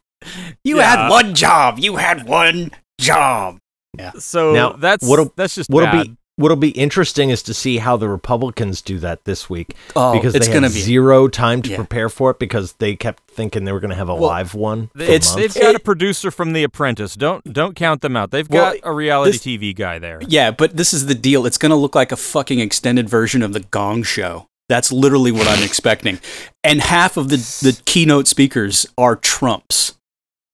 [0.64, 0.96] You Yeah.
[0.96, 1.80] had one job.
[1.80, 3.60] You had one job.
[3.98, 4.14] yeah.
[4.18, 6.08] so Now, that's what'll- that's just what'll bad.
[6.08, 10.13] be what'll be interesting is to see how the republicans do that this week Oh,
[10.13, 11.76] because it's they gonna had be zero time to Yeah.
[11.78, 14.54] prepare for it because they kept thinking they were going to have a Well, live
[14.56, 15.54] one it's- months.
[15.54, 17.15] They've got a producer from The Apprentice.
[17.15, 18.32] Don't don't count them out.
[18.32, 20.19] They've Well, got a reality this- TV guy there.
[20.28, 21.45] Yeah, but this is the deal.
[21.45, 24.47] It's going to look like a fucking extended version of the Gong Show.
[24.69, 26.19] That's literally what I'm expecting.
[26.63, 29.93] And half of the, the keynote speakers are Trumps.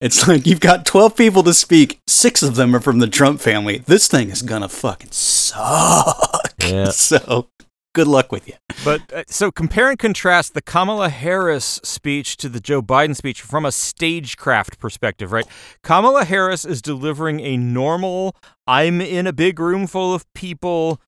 [0.04, 3.39] It's like you've got 12 people to speak, six of them are from the Trump
[3.39, 3.78] family.
[3.78, 6.42] This thing is going to fucking suck.
[6.63, 6.92] Yeah.
[6.92, 7.50] So
[7.94, 8.54] good luck with you.
[8.86, 13.42] But uh, so compare and contrast the Kamala Harris speech to the Joe Biden speech
[13.42, 15.46] from a stagecraft perspective, right?
[15.84, 18.34] Kamala Harris is delivering a normal,
[18.66, 21.02] I'm in a big room full of people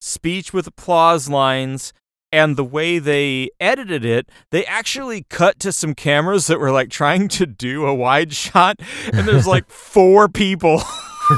[0.00, 1.92] speech with applause lines.
[2.32, 6.88] And the way they edited it, they actually cut to some cameras that were like
[6.88, 8.80] trying to do a wide shot.
[9.12, 10.82] And there's like four people.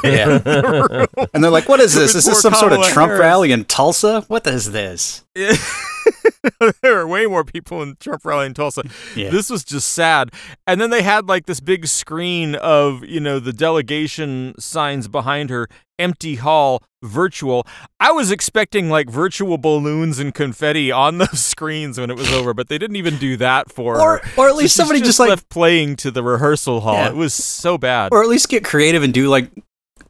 [0.05, 0.41] Yeah.
[1.35, 2.15] and they're like, what is this?
[2.15, 3.21] Is this poor some sort of Kamala Trump Harris.
[3.21, 4.23] rally in Tulsa?
[4.29, 5.25] What is this?
[6.83, 8.83] there were way more people in Trump rally in Tulsa.
[9.17, 9.31] Yeah.
[9.31, 10.31] This was just sad.
[10.67, 15.51] And then they had like this big screen of, you know, the delegation signs behind
[15.51, 17.67] her, empty hall, virtual.
[18.01, 22.55] I was expecting like virtual balloons and confetti on those screens when it was over,
[22.55, 24.31] but they didn't even do that for Or- her.
[24.43, 26.95] or at least she's somebody just, like- left playing to the rehearsal hall.
[26.95, 27.09] Yeah.
[27.09, 28.13] It was so bad.
[28.13, 29.51] Or at least get creative and do like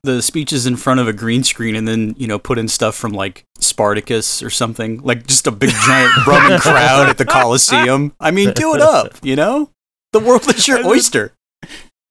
[0.05, 2.95] the speeches in front of a green screen and then, you know, put in stuff
[2.95, 4.99] from like Spartacus or something.
[5.03, 8.15] Like just a big giant Roman crowd at the Coliseum.
[8.21, 9.71] I mean, do it up, you know?
[10.13, 11.33] The world is your And then- oyster.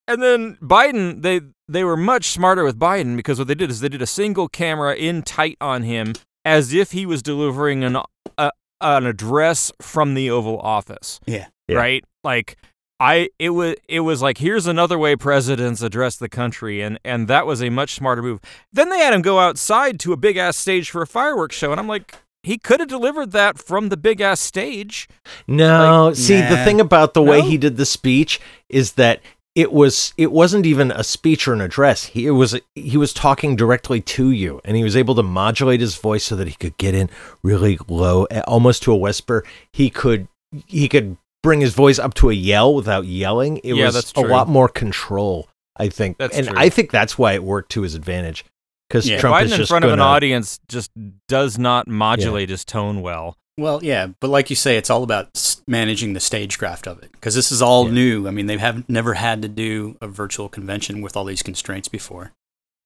[0.07, 3.79] And then Biden, they they were much smarter with Biden because what they did is
[3.79, 6.11] they did a single camera in tight on him
[6.43, 7.95] as if he was delivering an
[8.37, 8.51] a,
[8.81, 11.21] an address from the Oval Office.
[11.25, 11.47] Yeah.
[11.69, 11.77] Yeah.
[11.77, 12.03] Right?
[12.21, 12.57] Like
[12.99, 17.27] I it was it was like here's another way presidents address the country and and
[17.27, 18.39] that was a much smarter move.
[18.71, 21.71] Then they had him go outside to a big ass stage for a fireworks show
[21.71, 25.07] and I'm like he could have delivered that from the big ass stage.
[25.47, 29.21] No, Like, see the thing about the way he did the speech is that
[29.55, 32.05] it was it wasn't even a speech or an address.
[32.05, 35.79] He it was he was talking directly to you, and he was able to modulate
[35.79, 37.09] his voice so that he could get in
[37.43, 39.43] really low, almost to a whisper.
[39.71, 40.27] He could
[40.65, 43.57] he could bring his voice up to a yell without yelling.
[43.57, 46.57] It Yeah, was that's a lot more control, I think, That's and true.
[46.57, 48.43] I think that's why it worked to his advantage
[48.89, 49.19] because Yeah.
[49.19, 50.89] Trump Biden is in just front of an audience just
[51.27, 53.37] does not modulate his tone well.
[53.59, 55.29] Well, yeah, but like you say, it's all about
[55.67, 57.91] managing the stagecraft of it because this is all Yeah.
[57.93, 58.27] new.
[58.27, 61.87] I mean, they have never had to do a virtual convention with all these constraints
[61.87, 62.31] before.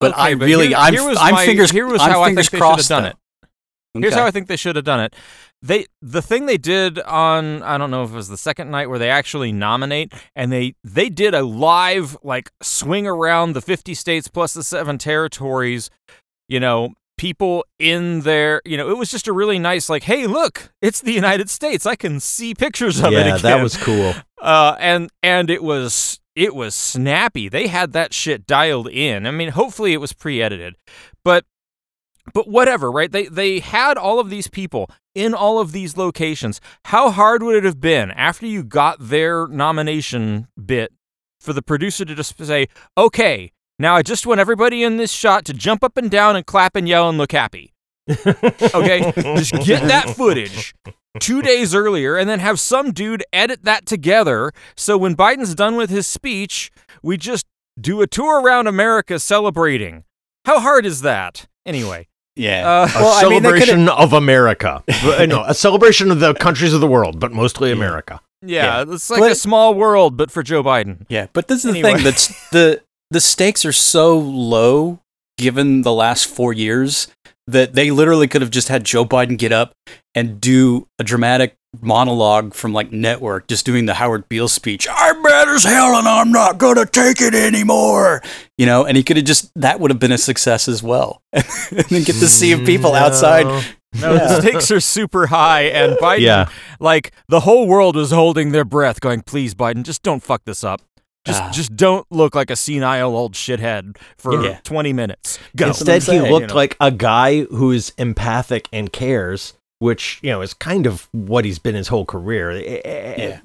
[0.01, 2.11] But Okay, I but really, here- I'm, here was I'm my- fingers, here was I'm
[2.11, 3.09] how I fingers think they should have done though.
[3.09, 3.15] it.
[4.01, 4.19] Here's Okay.
[4.21, 5.15] how I think they should have done it.
[5.61, 8.89] They the thing they did on I don't know if it was the second night
[8.89, 13.93] where they actually nominate and they they did a live like swing around the 50
[13.95, 15.89] states plus the 7 territories,
[16.47, 20.27] you know, people in there, you know, it was just a really nice like, "Hey,
[20.27, 21.87] look, it's the United States.
[21.87, 24.13] I can see pictures of it Yeah, that was cool.
[24.39, 27.49] uh, and and it was it was snappy.
[27.49, 29.25] They had that shit dialed in.
[29.25, 30.75] I mean, hopefully it was pre-edited,
[31.25, 31.45] but
[32.33, 33.11] but whatever, right?
[33.11, 36.61] They they had all of these people in all of these locations.
[36.85, 40.93] How hard would it have been after you got their nomination bit
[41.39, 45.45] for the producer to just say, "Okay, now I just want everybody in this shot
[45.45, 47.73] to jump up and down and clap and yell and look happy."
[48.09, 50.73] okay, just get that footage
[51.19, 54.51] two days earlier and then have some dude edit that together.
[54.75, 57.45] So when Biden's done with his speech, we just
[57.79, 60.03] do a tour around America celebrating.
[60.45, 61.47] How hard is that?
[61.65, 62.67] Anyway, Yeah.
[62.67, 64.83] uh, A Well, I mean, celebration of America.
[64.87, 68.21] Uh, no, a celebration of the countries of the world, but mostly America.
[68.41, 71.05] yeah, it's like But- a small world, but for Joe Biden.
[71.09, 74.99] Yeah, but this is the thing that's the the stakes are so low
[75.37, 77.07] given the last four years
[77.47, 79.73] that they literally could have just had Joe Biden get up
[80.13, 84.87] and do a dramatic monologue from like network, just doing the Howard Beale speech.
[84.89, 88.21] I'm mad as hell and I'm not gonna take it anymore.
[88.57, 91.21] You know, and he could have just that would have been a success as well.
[91.33, 91.45] and
[91.89, 93.45] then get to see people mm, outside.
[94.01, 96.49] No, the stakes are super high, and Biden, Yeah.
[96.79, 100.63] like the whole world was holding their breath, going, "Please, Biden, just don't fuck this
[100.63, 100.81] up.
[101.27, 101.51] Just, Ah.
[101.51, 104.57] just don't look like a senile old shithead for Yeah.
[104.63, 105.37] 20 minutes.
[105.55, 106.55] Go." Instead, he saying, you looked know.
[106.55, 111.59] like a guy who's empathic and cares, which you know is kind of what he's
[111.59, 112.51] been his whole career.
[112.53, 113.39] Yeah.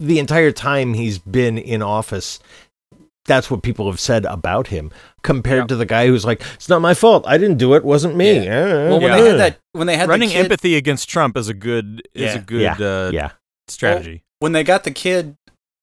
[0.00, 2.40] The entire time he's been in office,
[3.26, 4.90] that's what people have said about him.
[5.22, 5.66] Compared Yeah.
[5.66, 7.24] to the guy who's like, "It's not my fault.
[7.28, 7.84] I didn't do it.
[7.84, 8.50] Wasn't me." Yeah.
[8.50, 10.76] Eh, Well, when eh, they eh." had that, when they had Running the kid, empathy
[10.76, 12.34] against Trump is a good is Yeah.
[12.36, 13.30] a good yeah, uh, yeah,
[13.68, 14.22] strategy.
[14.38, 15.36] when they got the kid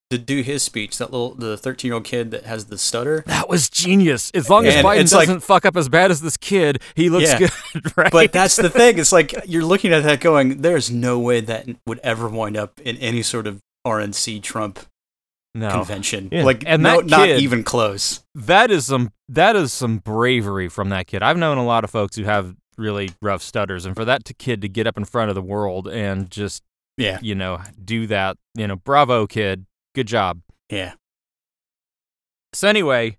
[0.10, 3.24] to do his speech, that little the thirteen year old kid that has the stutter.
[3.28, 4.32] that was genius.
[4.34, 7.30] As long as And Biden doesn't fuck up as bad as this kid, he looks
[7.30, 7.40] Yeah.
[7.40, 7.52] good,
[7.98, 8.12] right?
[8.12, 9.00] But that's the thing.
[9.00, 12.80] It's like you're looking at that going, there's no way that would ever wind up
[12.82, 14.80] in any sort of RNC Trump
[15.54, 15.70] no.
[15.72, 16.30] convention.
[16.32, 16.44] Yeah.
[16.44, 18.24] Like, And no, that not even close.
[18.36, 21.22] that is some that is some bravery from that kid.
[21.22, 24.34] I've known a lot of folks who have really rough stutters, and for that to
[24.34, 26.64] kid to get up in front of the world and just
[26.98, 29.66] Yeah, you know do that, you know, bravo, kid,
[29.98, 30.42] good job.
[30.70, 30.94] yeah.
[32.54, 33.18] So anyway,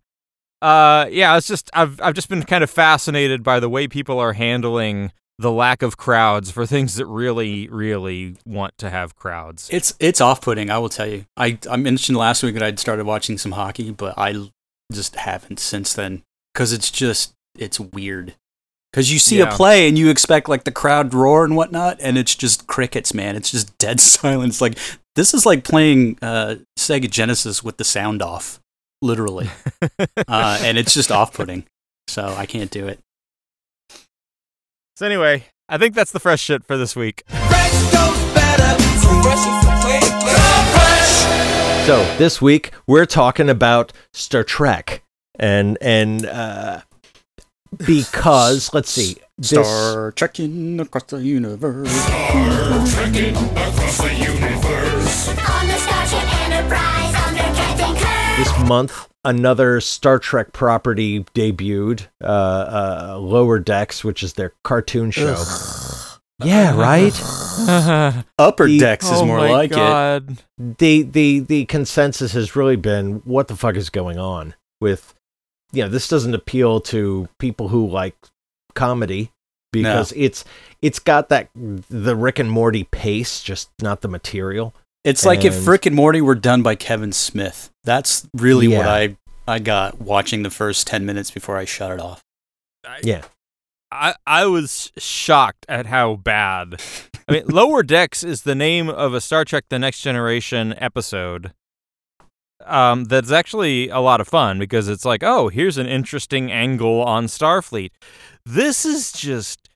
[0.63, 4.19] uh, yeah, it's just I've I've just been kind of fascinated by the way people
[4.19, 9.69] are handling the lack of crowds for things that really really want to have crowds.
[9.71, 10.71] It's it's off putting.
[10.71, 11.25] I will tell you.
[11.37, 14.51] I I mentioned last week that I'd started watching some hockey, but I
[14.93, 16.23] just haven't since then
[16.55, 18.35] because it's just it's weird.
[18.93, 19.53] Because you see Yeah.
[19.53, 23.13] a play and you expect like the crowd roar and whatnot, and it's just crickets,
[23.13, 23.37] man.
[23.37, 24.61] It's just dead silence.
[24.63, 24.79] Like
[25.19, 28.61] this is like playing uh, Sega Genesis with the sound off,
[29.03, 29.51] literally,
[30.29, 31.65] uh, and it's just off putting.
[32.07, 33.01] So I can't do it.
[34.97, 37.25] So anyway, I think that's the fresh shit for this week.
[41.85, 45.03] So this week we're talking about Star Trek,
[45.37, 46.83] and and uh,
[47.87, 52.09] because let's see, this, Star trekking across the universe.
[52.09, 52.85] On
[55.67, 58.37] the Starship Enterprise under Captain Kirk.
[58.39, 65.11] this month another Star Trek property debuted, uh, uh, Lower Decks, which is their cartoon
[65.11, 65.37] show.
[66.43, 67.13] Yeah, right.
[68.39, 70.45] Upper The- Decks is oh more my like it.
[70.79, 75.15] The the the consensus has really been what the fuck is going on with
[75.73, 78.15] you know this doesn't appeal to people who like
[78.75, 79.31] comedy
[79.73, 80.45] because it's
[80.83, 85.55] it's got that the Rick and Morty pace just not the material It's like if
[85.57, 87.71] And- Rick and Morty were done by Kevin Smith.
[87.85, 92.01] That's really what I I got watching the first ten minutes before I shut it
[92.01, 92.23] off.
[93.03, 93.23] yeah
[93.91, 96.79] I, I was shocked at how bad.
[97.27, 101.53] I mean, Lower Decks is the name of a Star Trek The Next Generation episode.
[102.67, 107.03] Um, that's actually a lot of fun because it's like, oh, here's an interesting angle
[107.03, 107.91] on Starfleet.
[108.45, 109.69] This is just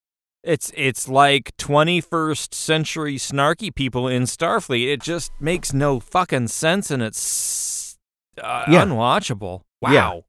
[0.42, 4.92] it's it's like 21st century snarky people in Starfleet.
[4.92, 7.96] It just makes no fucking sense and it's
[8.42, 8.84] uh, Yeah.
[8.84, 9.60] unwatchable.
[9.80, 10.24] Wow.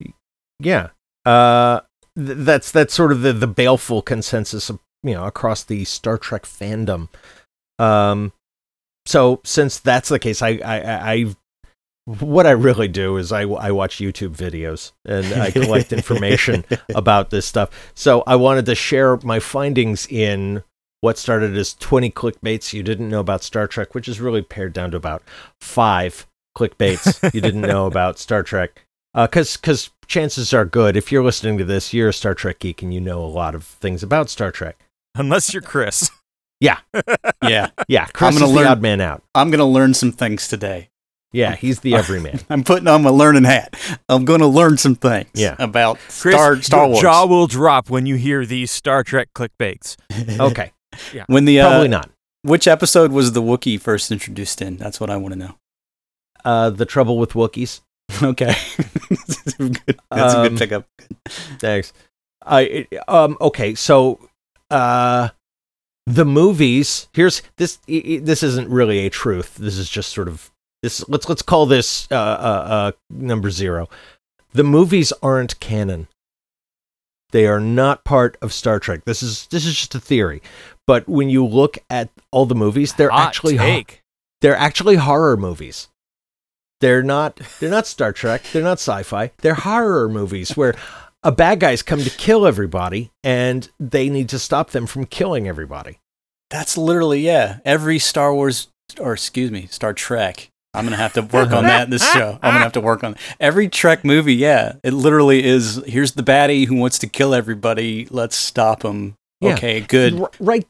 [0.00, 0.10] yeah
[0.58, 0.88] yeah.
[1.24, 1.80] uh
[2.16, 6.18] th- that's that's sort of the the baleful consensus of, you know across the Star
[6.18, 7.08] Trek fandom
[7.78, 8.32] um
[9.06, 11.26] so since that's the case I I I
[12.06, 17.30] what I really do is I, I watch YouTube videos and I collect information about
[17.30, 17.92] this stuff.
[17.94, 20.62] So I wanted to share my findings in
[21.02, 24.72] what started as 20 clickbaits you didn't know about Star Trek, which is really pared
[24.72, 25.22] down to about
[25.60, 28.84] five clickbaits you didn't know about Star Trek.
[29.14, 32.58] Uh, because because chances are good, if you're listening to this, you're a Star Trek
[32.60, 34.78] geek and you know a lot of things about Star Trek.
[35.16, 36.10] Unless you're Chris.
[36.60, 36.78] Yeah,
[37.42, 38.04] Yeah, yeah.
[38.12, 39.22] Chris gonna is learn- the odd man out.
[39.34, 40.89] I'm gonna learn some things today.
[41.32, 42.40] Yeah, he's the everyman.
[42.50, 43.76] I'm putting on my learning hat.
[44.08, 45.28] I'm gonna learn some things.
[45.34, 45.54] Yeah.
[45.58, 47.00] about Chris, Star Star your Wars.
[47.02, 49.96] jaw will drop when you hear these Star Trek clickbaits.
[50.40, 50.72] Okay,
[51.12, 51.24] Yeah.
[51.28, 52.10] when the uh, probably not.
[52.42, 54.76] which episode was the Wookiee first introduced in?
[54.76, 55.54] That's what I want to know.
[56.44, 57.80] Uh, the trouble with Wookiees.
[58.22, 58.52] Okay,
[59.08, 60.86] That's a good- that's a Um, good pickup.
[61.60, 61.92] Thanks.
[62.44, 64.18] I um okay, so
[64.70, 65.28] uh
[66.06, 69.54] the movies, here's this this isn't really a truth.
[69.56, 70.50] This is just sort of
[70.82, 73.88] this let's let's call this uh uh, uh number 0.
[74.52, 76.08] The movies aren't canon.
[77.32, 79.04] They are not part of Star Trek.
[79.04, 80.42] This is this is just a theory.
[80.86, 83.82] But when you look at all the movies, they're Hot actually ho-
[84.40, 85.88] they're actually horror movies.
[86.80, 89.32] They're not they're not Star Trek, they're not sci-fi.
[89.38, 90.74] They're horror movies where
[91.22, 95.46] a bad guy's come to kill everybody, and they need to stop them from killing
[95.46, 96.00] everybody.
[96.48, 97.58] That's literally yeah.
[97.64, 98.68] Every Star Wars
[98.98, 100.49] or excuse me, Star Trek.
[100.72, 102.38] I'm gonna have to work on that in this show.
[102.42, 103.20] I'm gonna have to work on that.
[103.40, 104.34] every Trek movie.
[104.34, 105.82] Yeah, it literally is.
[105.86, 108.06] Here's the baddie who wants to kill everybody.
[108.10, 109.16] Let's stop him.
[109.40, 109.54] Yeah.
[109.54, 110.20] Okay, good.
[110.20, 110.66] R- right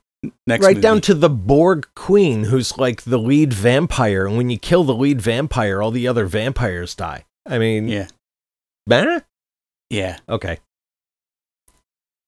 [0.46, 4.58] Next, right down to the Borg Queen, who's like the lead vampire, and when you
[4.58, 7.24] kill the lead vampire, all the other vampires die.
[7.46, 8.08] I mean, yeah,
[8.86, 9.20] Bah?
[9.88, 10.18] yeah.
[10.28, 10.58] Okay.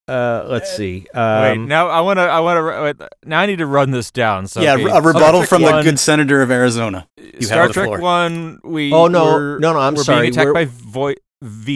[0.09, 1.07] Uh, let's see.
[1.15, 2.23] Wait, Um, now I want to.
[2.23, 3.09] I want to.
[3.25, 4.47] Now I need to run this down.
[4.49, 7.07] So yeah, okay, a rebuttal Star from Trek the one- good senator of Arizona.
[7.17, 8.01] You Star have the Trek floor.
[8.01, 8.59] one.
[8.65, 8.93] We.
[8.93, 11.15] Oh, no, were- no, no, I'm we're sorry, Being attacked we're- by Voy-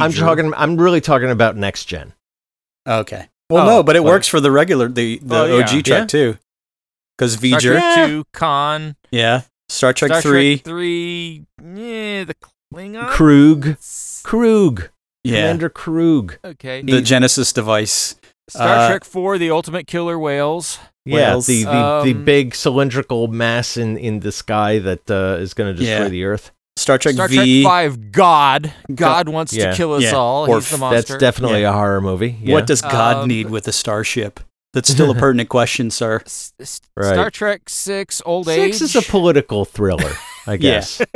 [0.01, 0.53] I'm talking.
[0.57, 2.15] I'm really talking about next gen.
[2.87, 3.29] Okay.
[3.49, 5.63] Well, Oh, no, but it well- works for the regular, the the Oh, yeah.
[5.65, 6.05] OG Trek Yeah.
[6.07, 6.39] too.
[7.17, 8.07] Because Star V'ger, Trek Yeah.
[8.07, 9.43] two, Khan, yeah.
[9.69, 11.45] Star Trek Star three, Trek three.
[11.63, 12.35] Yeah, the
[12.75, 13.09] Klingon.
[13.11, 13.77] Kruge.
[14.25, 14.89] Kruge.
[15.27, 15.41] Yeah.
[15.43, 16.39] Commander Kruge.
[16.45, 16.83] Okay.
[16.83, 18.15] The Genesis device.
[18.49, 20.79] Star uh, Trek four, the ultimate killer whales.
[21.05, 21.47] Yeah, Whales.
[21.47, 21.71] the the,
[22.05, 26.03] the Um, big cylindrical mass in, in the sky that uh, is going to destroy
[26.05, 26.09] Yeah.
[26.09, 26.51] the Earth.
[26.77, 27.63] Star Trek Star V.
[27.63, 28.73] Trek five, God.
[28.95, 29.71] God wants Yeah.
[29.71, 30.13] to kill us Yeah.
[30.13, 30.49] all.
[30.51, 31.13] Or He's the monster.
[31.15, 32.37] That's definitely a horror movie.
[32.43, 32.55] Yeah.
[32.55, 34.41] What does God Um, need with a starship?
[34.75, 36.21] That's still a pertinent question, sir.
[36.27, 37.15] S- s- Right.
[37.15, 38.83] Star Trek six, old Six age.
[38.83, 40.13] is a political thriller,
[40.47, 41.01] I guess.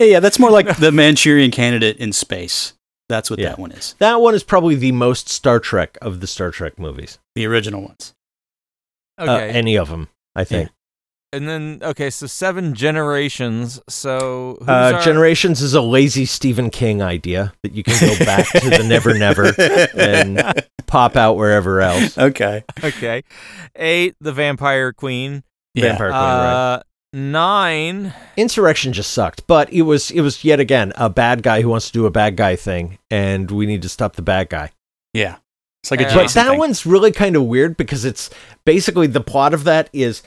[0.00, 2.73] Yeah, yeah, that's more like the Manchurian Candidate in space.
[3.08, 3.50] That's what Yeah.
[3.50, 3.94] that one is.
[3.98, 7.18] that one is probably the most Star Trek of the Star Trek movies.
[7.34, 8.14] The original ones.
[9.18, 9.50] Uh, okay.
[9.50, 10.70] any of them, I think.
[11.32, 13.80] and then okay, so seven generations.
[13.88, 18.24] So who's Uh, our- Generations is a lazy Stephen King idea that you can go
[18.24, 19.52] back to the Never Never
[20.00, 22.16] and pop out wherever else.
[22.18, 22.64] okay.
[22.82, 23.22] Okay,
[23.76, 25.42] eight, the Vampire Queen.
[25.74, 25.88] Yeah.
[25.88, 26.82] Vampire Queen, right?
[27.14, 28.12] Nine.
[28.36, 31.86] Insurrection just sucked, but it was it was yet again a bad guy who wants
[31.86, 34.72] to do a bad guy thing, and we need to stop the bad guy.
[35.12, 35.36] Yeah.
[35.84, 36.58] It's like a But that thing.
[36.58, 38.30] one's really kind of weird because it's
[38.64, 40.22] basically the plot of that is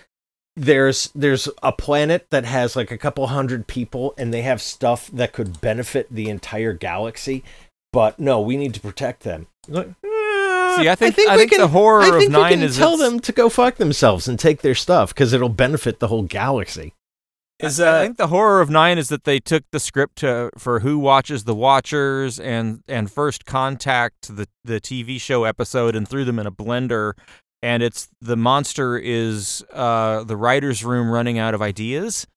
[0.55, 5.07] there's there's a planet that has like a couple hundred people and they have stuff
[5.11, 7.43] that could benefit the entire galaxy,
[7.91, 9.47] but no, we need to protect them.
[9.67, 10.07] Like, eh,
[10.81, 12.77] See, I think- I we think the horror I of think we nine can is
[12.77, 16.07] tell it's- them to go fuck themselves and take their stuff because it'll benefit the
[16.07, 16.93] whole galaxy.
[17.59, 20.51] Is I uh, think the horror of nine is that they took the script to,
[20.59, 26.07] for Who Watches the Watchers and and First Contact, the the TV show episode, and
[26.07, 27.13] threw them in a blender.
[27.63, 32.27] And it's the monster is uh, the writers' room running out of ideas.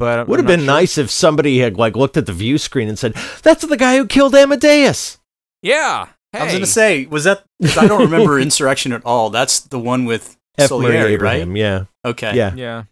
[0.00, 0.66] But I'm Would have been sure.
[0.66, 3.96] nice if somebody had like looked at the view screen and said, "That's the guy
[3.96, 5.20] who killed Amadeus."
[5.62, 7.44] Yeah, I was gonna say, was that?
[7.60, 9.30] 'cause I don't remember Insurrection at all.
[9.30, 10.70] That's the one with F.
[10.70, 11.34] Murray Salieri, right?
[11.40, 12.34] Abraham, yeah, Okay.
[12.36, 12.54] yeah.
[12.54, 12.82] Yeah,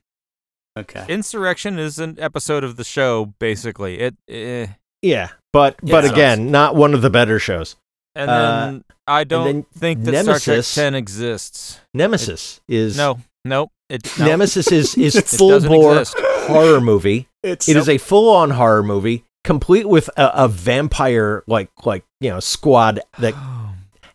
[0.78, 1.04] Okay.
[1.08, 3.34] Insurrection is an episode of the show.
[3.38, 4.14] Basically, it.
[4.28, 4.66] Eh.
[5.02, 7.76] Yeah, but Yeah, but it again, not one of the better shows.
[8.14, 11.80] And Uh, then I don't then think that Star Trek Nemesis- Ten exists.
[11.94, 13.70] Nemesis is No, nope.
[13.88, 16.16] It, no, Nemesis is is full bore exist.
[16.46, 17.28] horror movie.
[17.42, 22.04] It's It is a full on horror movie, complete with a, a vampire like like
[22.20, 23.34] you know squad that.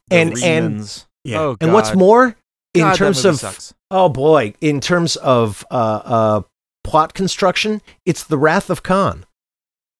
[0.07, 1.39] The and- and- Yeah.
[1.39, 2.36] Oh, And what's more,
[2.76, 3.73] in God, terms of sucks.
[3.89, 6.41] oh boy, in terms of uh, uh,
[6.84, 9.26] plot construction, it's the Wrath of Khan.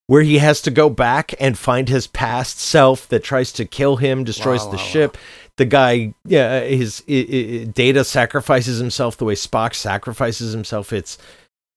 [0.06, 3.96] Where he has to go back and find his past self that tries to kill
[3.96, 4.90] him, destroys Wow, the wow, wow.
[4.90, 5.18] ship.
[5.58, 10.94] The guy, yeah, his i i Data sacrifices himself the way Spock sacrifices himself.
[10.94, 11.18] It's,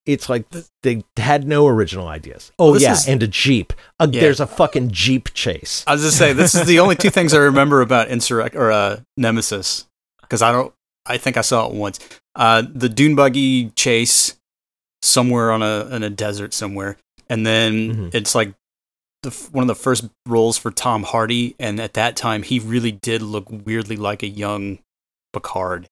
[0.09, 0.46] it's like
[0.82, 2.50] they had no original ideas.
[2.59, 3.72] Oh this yeah, is- and a jeep.
[4.00, 4.22] Uh, Yeah.
[4.22, 5.84] There's a fucking jeep chase.
[5.86, 8.72] I was just say this is the only two things I remember about Insurrect or
[8.72, 9.86] uh, Nemesis
[10.22, 10.72] because I don't.
[11.06, 11.98] I think I saw it once.
[12.34, 14.36] Uh, the dune buggy chase
[15.02, 16.96] somewhere on a in a desert somewhere,
[17.28, 17.72] and then
[18.11, 18.14] Mhm.
[18.14, 18.54] it's like
[19.22, 22.92] the, one of the first roles for Tom Hardy, and at that time he really
[22.92, 24.78] did look weirdly like a young
[25.32, 25.88] Picard,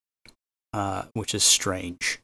[0.72, 2.18] uh, which is strange.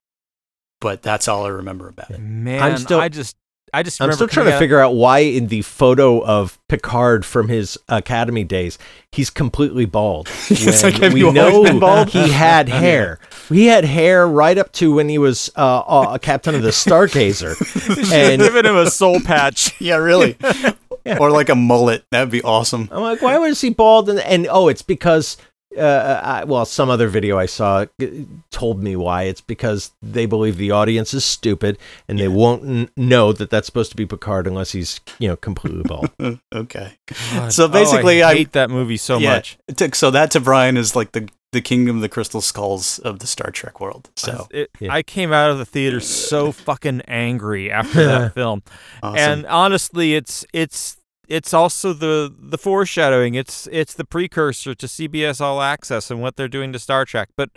[0.82, 2.18] But that's all I remember about it.
[2.20, 3.36] Man, still- I just,
[3.72, 6.58] I just I'm still trying coming to out- figure out why in the photo of
[6.68, 8.76] Picard from his academy days,
[9.12, 10.28] he's completely bald.
[10.50, 12.10] It's When like, have we you know been bald?
[12.10, 13.18] he had hair.
[13.48, 16.68] He had hair right up to when he was uh, uh, a captain of the
[16.70, 17.54] Stargazer.
[18.12, 19.80] and giving him a soul patch.
[19.80, 20.36] Yeah, really.
[21.18, 22.04] Or like a mullet.
[22.10, 22.88] That'd be awesome.
[22.92, 24.08] I'm like, why was he bald?
[24.10, 25.36] And, and oh, it's because,
[25.78, 27.86] uh, I, well, some other video I saw
[28.50, 29.22] told me why.
[29.24, 33.66] It's because they believe the audience is stupid and they won't n- know that that's
[33.66, 36.10] supposed to be Picard unless he's, you know, completely bald.
[36.54, 36.92] okay.
[37.32, 37.52] God.
[37.52, 39.58] So basically, oh, I I- hate that movie so Yeah, much.
[39.68, 42.98] it took- so that to Brian is like the the kingdom of the crystal skulls
[43.00, 44.08] of the Star Trek world.
[44.16, 44.90] So It- Yeah.
[44.94, 48.62] I came out of the theater so fucking angry after that film,
[49.02, 49.18] awesome.
[49.18, 50.96] and honestly, it's it's
[51.28, 53.34] it's also the the foreshadowing.
[53.34, 57.28] It's it's the precursor to CBS All Access and what they're doing to Star Trek.
[57.36, 57.50] But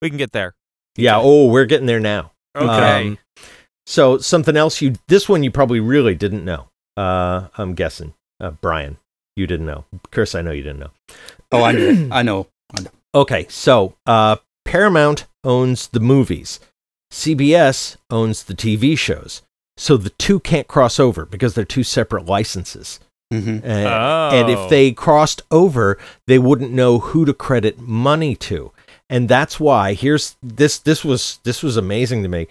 [0.00, 0.54] we can get there.
[0.96, 1.18] Yeah.
[1.20, 2.32] Oh, we're getting there now.
[2.54, 3.08] Okay.
[3.08, 3.18] Um,
[3.86, 6.68] so something else you this one you probably really didn't know.
[6.96, 8.98] Uh, I'm guessing, uh, Brian,
[9.36, 9.84] you didn't know.
[10.10, 10.90] Chris, I know you didn't know.
[11.50, 12.08] Oh, I know.
[12.12, 12.48] I know.
[12.76, 12.90] I know.
[13.14, 16.60] Okay, so uh, Paramount owns the movies.
[17.10, 19.42] CBS owns the TV shows.
[19.76, 23.00] So the two can't cross over because they're two separate licenses.
[23.32, 23.64] Mhm.
[23.64, 24.64] Uh, And Oh.
[24.64, 28.72] if they crossed over, they wouldn't know who to credit money to.
[29.08, 32.46] And that's why here's this this was this was amazing to me.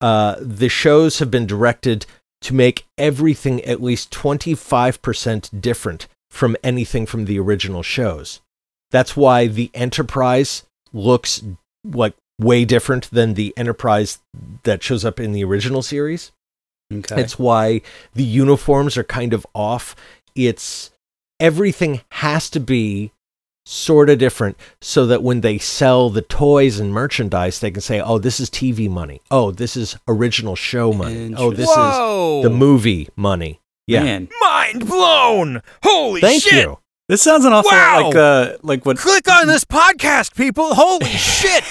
[0.00, 2.06] Uh, the shows have been directed
[2.42, 8.40] to make everything at least 25% different from anything from the original shows.
[8.90, 10.62] That's why the Enterprise
[10.92, 11.42] looks
[11.84, 14.18] like way different than the Enterprise
[14.64, 16.32] that shows up in the original series.
[16.92, 17.20] Okay.
[17.20, 17.80] It's why
[18.14, 19.96] the uniforms are kind of off.
[20.34, 20.90] It's
[21.40, 23.12] everything has to be
[23.66, 28.00] sort of different so that when they sell the toys and merchandise, they can say,
[28.00, 29.20] oh, this is TV money.
[29.30, 31.34] Oh, this is original show money.
[31.36, 32.40] Oh, this Whoa!
[32.40, 33.60] is the movie money.
[33.86, 34.02] Yeah.
[34.02, 35.62] Man, Mind blown!
[35.82, 36.64] Holy Thank shit!
[36.64, 36.78] you.
[37.08, 40.74] This sounds an awful lot like uh, like what Click on this podcast, people!
[40.74, 41.62] Holy shit!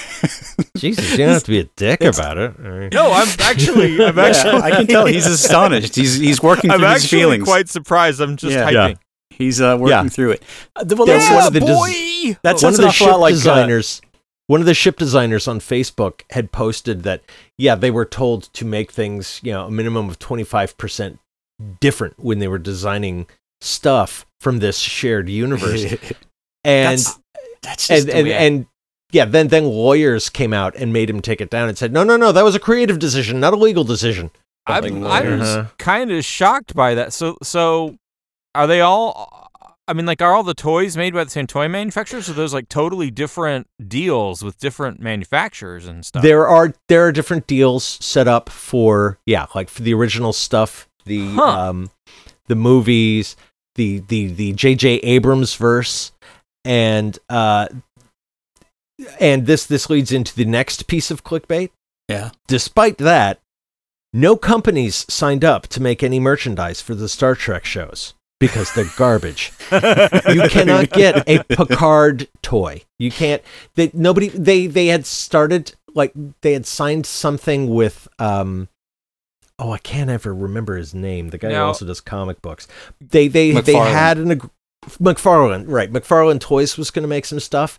[0.76, 2.54] Jesus, you don't have to be a dick about it.
[2.64, 2.92] All right.
[2.92, 5.96] No, I'm actually, I'm Yeah, actually, I can tell he's astonished.
[5.96, 7.44] He's he's working I'm through his actually feelings.
[7.44, 8.20] quite surprised.
[8.20, 8.70] I'm just Yeah.
[8.70, 8.98] typing.
[9.30, 10.08] He's uh, working Yeah.
[10.08, 10.42] through it.
[10.76, 12.38] Uh, th- well, Yeah, that's, one of the des- boy!
[12.42, 14.00] that one of the ship like uh, designers
[14.46, 17.22] one of the ship designers on facebook had posted that
[17.58, 21.18] yeah they were told to make things you know a minimum of 25%
[21.80, 23.26] different when they were designing
[23.60, 25.84] stuff from this shared universe
[26.64, 27.18] and that's,
[27.62, 28.66] that's just and the and, I- and
[29.10, 32.04] yeah then then lawyers came out and made him take it down and said no
[32.04, 34.30] no no that was a creative decision not a legal decision
[34.66, 35.64] I'm, Something I'm Uh-huh.
[35.78, 37.12] kind of shocked by that.
[37.12, 37.96] So, so
[38.54, 39.50] are they all?
[39.86, 42.30] I mean, like, are all the toys made by the same toy manufacturers?
[42.30, 46.22] Or are those like totally different deals with different manufacturers and stuff?
[46.22, 50.88] there are there are different deals set up for yeah like for the original stuff
[51.04, 51.42] the Huh.
[51.42, 51.90] um
[52.48, 53.36] the movies
[53.74, 56.12] the the the jj abrams verse
[56.64, 57.68] and uh
[59.20, 61.70] and this this leads into the next piece of clickbait
[62.08, 62.30] yeah.
[62.46, 63.40] despite that
[64.12, 68.84] no companies signed up to make any merchandise for the star trek shows because they're
[68.96, 72.82] garbage you cannot get a Picard toy.
[72.98, 73.42] You can't.
[73.74, 74.28] They nobody.
[74.28, 76.12] They they had started like
[76.42, 78.68] they had signed something with um.
[79.58, 81.28] Oh, I can't ever remember his name.
[81.30, 82.66] The guy who also does comic books.
[83.00, 84.50] They they they had an ag-
[85.00, 85.92] McFarlane right.
[85.92, 87.78] McFarlane Toys was going to make some stuff,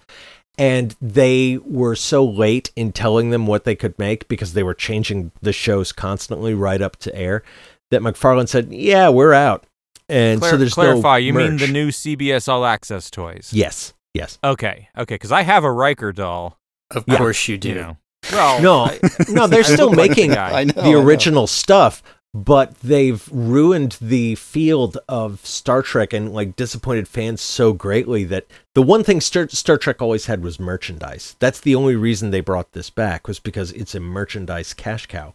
[0.58, 4.74] and they were so late in telling them what they could make because they were
[4.74, 7.44] changing the shows constantly right up to air.
[7.92, 9.66] That McFarlane said, "Yeah, we're out."
[10.08, 11.14] And Clar- so there's no clarify.
[11.14, 13.50] no you mean the new CBS All Access toys?
[13.52, 14.40] Yes, yes.
[14.44, 15.16] Okay, okay.
[15.16, 16.58] Because I have a Riker doll.
[16.92, 17.18] Of Yeah.
[17.18, 17.70] course you do.
[17.70, 17.98] You know.
[18.32, 19.00] Well, No, I-
[19.30, 20.64] no, they're still like the making know.
[20.66, 22.02] the original stuff,
[22.34, 28.46] but they've ruined the field of Star Trek and like disappointed fans so greatly that
[28.74, 31.36] the one thing Star, Star Trek always had was merchandise.
[31.40, 35.34] That's the only reason they brought this back was because it's a merchandise cash cow,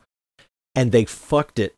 [0.75, 1.75] and they fucked it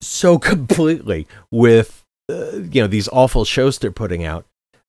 [0.00, 4.44] so completely with uh, you know these awful shows they're putting out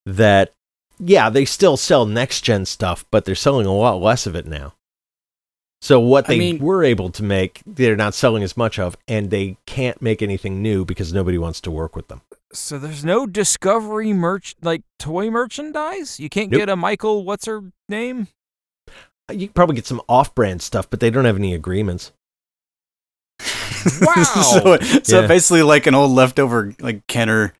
[0.05, 0.51] that
[0.99, 4.45] yeah they still sell next gen stuff, but they're selling a lot less of it
[4.45, 4.73] now.
[5.81, 8.95] So what I they mean- were able to make, they're not selling as much of,
[9.07, 12.21] and they can't make anything new because nobody wants to work with them.
[12.53, 16.19] So there's no Discovery merch, like toy merchandise.
[16.19, 16.59] You can't Nope.
[16.59, 17.23] get a Michael.
[17.23, 18.27] What's her name?
[19.29, 22.11] Uh, you can probably get some off-brand stuff, but they don't have any agreements.
[24.01, 24.23] Wow.
[24.23, 25.27] so so Yeah.
[25.27, 27.53] basically, like an old leftover like Kenner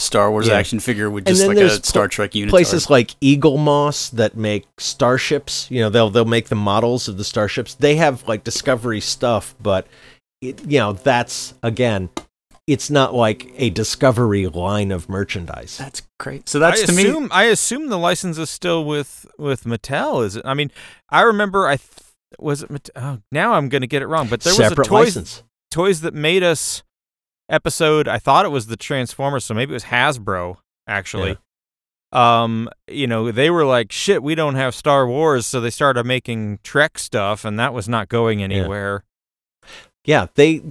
[0.00, 0.54] Star Wars Yeah.
[0.54, 2.50] action figure with just then like a there's pl- Star Trek unit.
[2.50, 7.24] Places like Eaglemoss that make starships, you know, they'll they'll make the models of the
[7.24, 7.74] starships.
[7.74, 9.86] They have like Discovery stuff, but
[10.42, 12.10] it, you know, that's again,
[12.66, 15.78] it's not like a Discovery line of merchandise.
[15.78, 16.48] That's great.
[16.48, 17.28] So that's I to me.
[17.30, 20.24] I assume the license is still with with Mattel.
[20.24, 20.42] Is it?
[20.44, 20.70] I mean,
[21.08, 21.88] I remember I th-
[22.38, 22.70] was it.
[22.70, 25.16] Mat- oh, now I'm going to get it wrong, but there Separate was a toys
[25.16, 25.42] license.
[25.70, 26.82] toys that made us
[27.48, 28.08] episode.
[28.08, 31.38] I thought it was the Transformers, so maybe it was Hasbro actually.
[32.12, 36.04] Um, you know, they were like, "Shit, we don't have Star Wars," so they started
[36.06, 39.02] making Trek stuff, and that was not going anywhere.
[40.04, 40.62] Yeah, they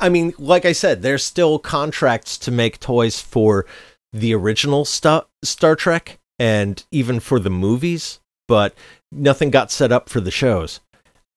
[0.00, 3.66] I mean, like I said, there's still contracts to make toys for
[4.12, 8.74] the original stu- Star Trek and even for the movies, but
[9.12, 10.80] nothing got set up for the shows.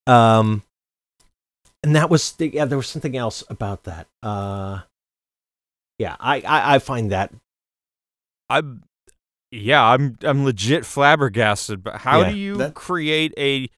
[0.08, 0.64] Um
[1.84, 4.08] and that was yeah, there was something else about that.
[4.22, 4.82] Uh
[6.00, 7.34] yeah, I, I I find that
[8.50, 8.84] I'm
[9.52, 11.84] yeah, I'm I'm legit flabbergasted.
[11.84, 13.70] But how Yeah, do you that- create a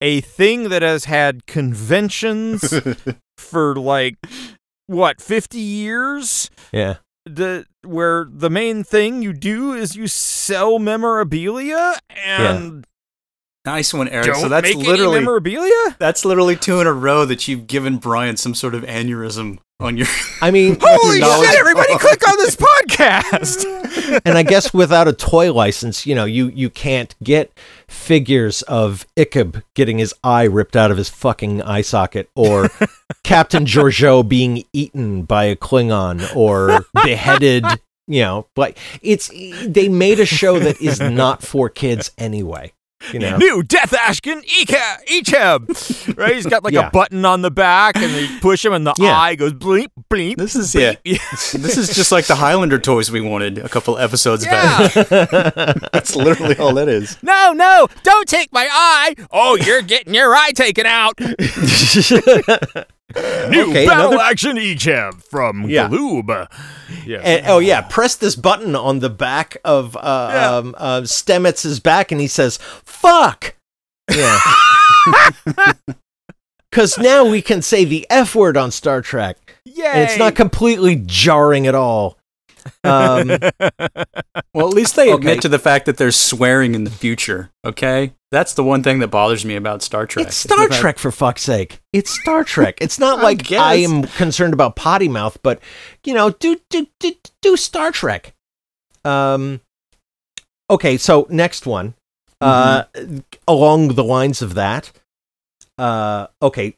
[0.00, 2.72] a thing that has had conventions
[3.38, 4.16] for like
[4.86, 6.50] what 50 years?
[6.72, 6.96] yeah.
[7.24, 12.86] The where the main thing you do is you sell memorabilia and
[13.66, 14.26] Nice one, Eric.
[14.26, 15.96] don't so that's make literally any memorabilia.
[15.98, 19.96] that's literally two in a row that you've given Brian some sort of aneurysm on
[19.96, 20.06] your.
[20.40, 21.48] I mean, Holy knowledge.
[21.48, 21.58] shit!
[21.58, 24.20] Everybody, click on this podcast.
[24.24, 27.58] and I guess without a toy license, you know, you you can't get
[27.88, 32.70] figures of Ichabod getting his eye ripped out of his fucking eye socket, or
[33.24, 37.64] Captain Georgiou being eaten by a Klingon, or beheaded.
[38.08, 39.28] You know, but it's
[39.66, 42.72] they made a show that is not for kids anyway.
[43.12, 46.16] You know, New Death Ashkin Eka Icheb.
[46.16, 46.34] Right?
[46.34, 46.88] He's got like Yeah.
[46.88, 49.16] a button on the back and they push him and the Yeah.
[49.18, 50.36] eye goes bleep, bleep.
[50.36, 50.94] This is yeah.
[51.04, 54.88] this is just like the Highlander toys we wanted a couple episodes Yeah.
[54.88, 55.08] back.
[55.92, 57.16] That's literally all that is.
[57.22, 59.14] no, no, don't take my eye.
[59.30, 61.18] Oh, you're getting your eye taken out.
[63.50, 65.88] New Okay, battle another- action Icheb from Yeah.
[65.88, 66.48] Galoob.
[67.06, 67.22] Yes.
[67.24, 70.56] And, oh yeah, press this button on the back of uh, Yeah.
[70.56, 73.54] um, uh, Stamets's back, and he says "fuck."
[74.10, 74.38] Yeah.
[76.70, 79.86] Because now we can say the F word on Star Trek, Yay.
[79.86, 82.15] and it's not completely jarring at all.
[82.84, 83.28] Um,
[84.54, 85.14] Well, at least they Okay.
[85.14, 87.50] admit to the fact that there's swearing in the future.
[87.64, 90.26] Okay, that's the one thing that bothers me about Star Trek.
[90.28, 91.80] it's Star fact- Trek for fuck's sake.
[91.92, 92.78] It's Star Trek.
[92.80, 93.60] It's not like guess.
[93.60, 95.60] I am concerned about potty mouth, but
[96.04, 97.12] you know, do do do
[97.42, 98.34] do Star Trek.
[99.04, 99.60] Um.
[100.70, 101.94] Okay, so next one.
[102.40, 102.84] Uh,
[103.46, 104.90] along the lines of that.
[105.78, 106.76] Uh, okay.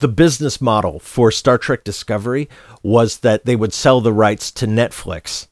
[0.00, 2.48] The business model for Star Trek Discovery
[2.82, 5.48] was that they would sell the rights to Netflix.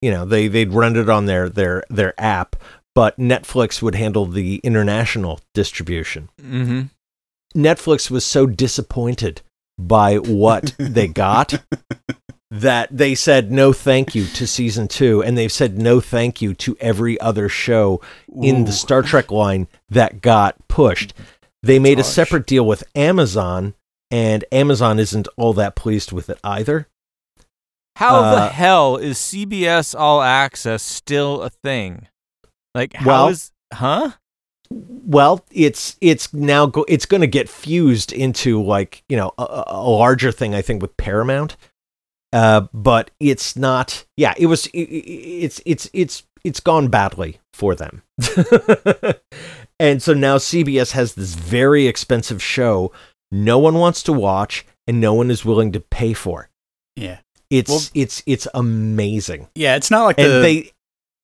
[0.00, 2.56] You know, they they'd run it on their their their app,
[2.94, 6.30] but Netflix would handle the international distribution.
[6.40, 6.82] mm-hmm.
[7.54, 9.42] Netflix was so disappointed
[9.78, 11.62] by what they got
[12.50, 16.54] that they said no thank you to season 2 and they've said no thank you
[16.54, 18.00] to every other show
[18.42, 21.12] in the Star Trek line that got pushed.
[21.62, 23.74] They made a separate deal with Amazon
[24.10, 26.88] and Amazon isn't all that pleased with it either.
[27.96, 32.06] How the Uh, hell is CBS All Access still a thing?
[32.74, 34.12] Like, how Well- is huh?
[34.70, 39.64] Well, it's it's now go, it's going to get fused into like you know a,
[39.66, 40.54] a larger thing.
[40.54, 41.56] I think with Paramount,
[42.34, 44.04] uh, but it's not.
[44.18, 44.66] Yeah, it was.
[44.74, 44.82] i- i-
[45.44, 48.02] It's it's it's it's gone badly for them,
[49.80, 52.92] and so now CBS has this very expensive show
[53.30, 56.48] no one wants to watch and no one is willing to pay for.
[56.96, 57.18] Yeah,
[57.50, 59.76] It's Well- it's it's amazing yeah.
[59.76, 60.72] It's not like and the they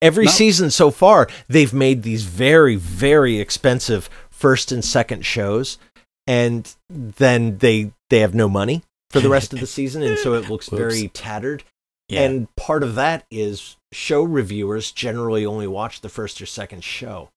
[0.03, 0.31] every No.
[0.31, 5.79] season so far they've made these very very expensive first and second shows
[6.27, 10.35] and then they they have no money for the rest of the season and so
[10.35, 11.65] it looks very tattered
[12.09, 12.23] yeah.
[12.23, 17.31] and part of that is show reviewers generally only watch the first or second show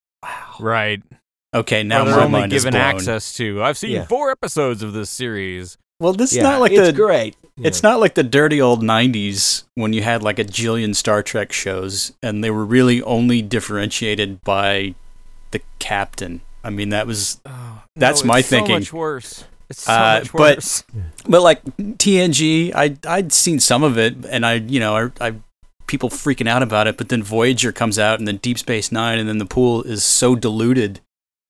[0.59, 1.01] Right.
[1.53, 2.81] okay, now Now they're only given blown.
[2.81, 3.63] access to.
[3.63, 4.05] I've seen Yeah.
[4.05, 5.77] four episodes of this series.
[5.99, 9.63] Well, this is not like it's the great It's not like the dirty old 90s
[9.73, 14.43] when you had like a jillion Star Trek shows and they were really only differentiated
[14.43, 14.93] by
[15.51, 16.41] the captain.
[16.63, 17.39] I mean, that was.
[17.45, 18.75] Oh, That's no, my it's thinking.
[18.75, 19.43] So much worse.
[19.69, 20.83] It's so Uh, much but- worse.
[21.27, 21.63] But like
[21.97, 25.33] TNG, I, I'd seen some of it and I, you know, I, I.
[25.87, 29.17] People freaking out about it, but then Voyager comes out and then Deep Space Nine,
[29.19, 30.99] and then the pool is so diluted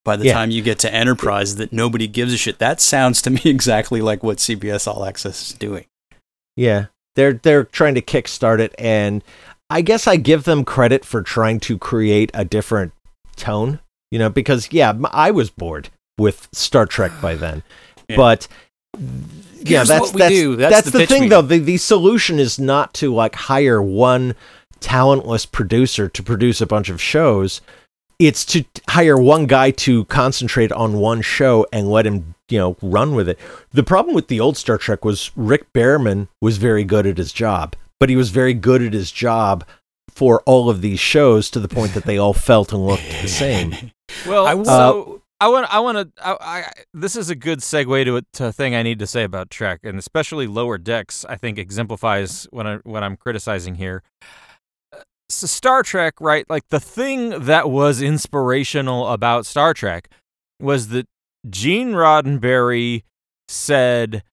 [0.06, 0.34] by the Yeah.
[0.34, 2.60] time you get to Enterprise that nobody gives a shit.
[2.60, 5.86] That sounds to me exactly like what CBS All Access is doing.
[6.56, 6.86] Yeah,
[7.16, 9.24] they're they're trying to kickstart it, and
[9.70, 12.94] I guess I give them credit for trying to create a different
[13.36, 13.80] tone.
[14.12, 17.64] You know, because yeah, I was bored with Star Trek by then,
[18.08, 18.16] Yeah.
[18.16, 18.48] but
[19.62, 20.55] yeah, Here's that's what we that's, do.
[20.55, 21.30] That's the the, pitch thing meeting.
[21.30, 21.41] though.
[21.41, 24.36] The the solution is not to like hire one
[24.80, 27.62] talentless producer to produce a bunch of shows.
[28.20, 32.76] It's to hire one guy to concentrate on one show and let him, you know,
[32.82, 33.38] run with it.
[33.72, 37.32] The problem with the old Star Trek was Rick Berman was very good at his
[37.32, 39.64] job, but he was very good at his job
[40.10, 43.28] for all of these shows to the point that they all felt and looked the
[43.28, 43.76] same.
[44.26, 46.24] Well, I w- so I want, I want to.
[46.26, 49.08] I, I, this is a good segue to a, to a thing I need to
[49.08, 51.26] say about Trek, and especially Lower Decks.
[51.30, 54.02] I think exemplifies what I what I'm criticizing here.
[55.30, 56.50] So Star Trek, right?
[56.50, 60.10] Like the thing that was inspirational about Star Trek
[60.60, 61.06] was that
[61.50, 63.04] Gene Roddenberry
[63.48, 64.24] said,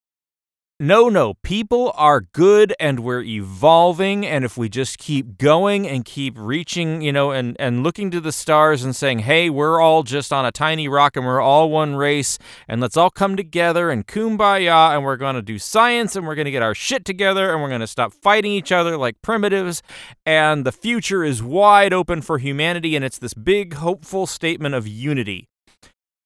[0.87, 4.27] no, no, people are good and we're evolving.
[4.27, 8.21] And if we just keep going and keep reaching, you know, and, and looking to
[8.21, 11.71] the stars and saying, hey, we're all just on a tiny rock and we're all
[11.71, 16.17] one race and let's all come together and kumbaya and we're going to do science
[16.17, 18.71] and we're going to get our shit together and we're going to stop fighting each
[18.71, 19.83] other like primitives.
[20.27, 22.95] And the future is wide open for humanity.
[22.95, 25.49] And it's this big, hopeful statement of unity.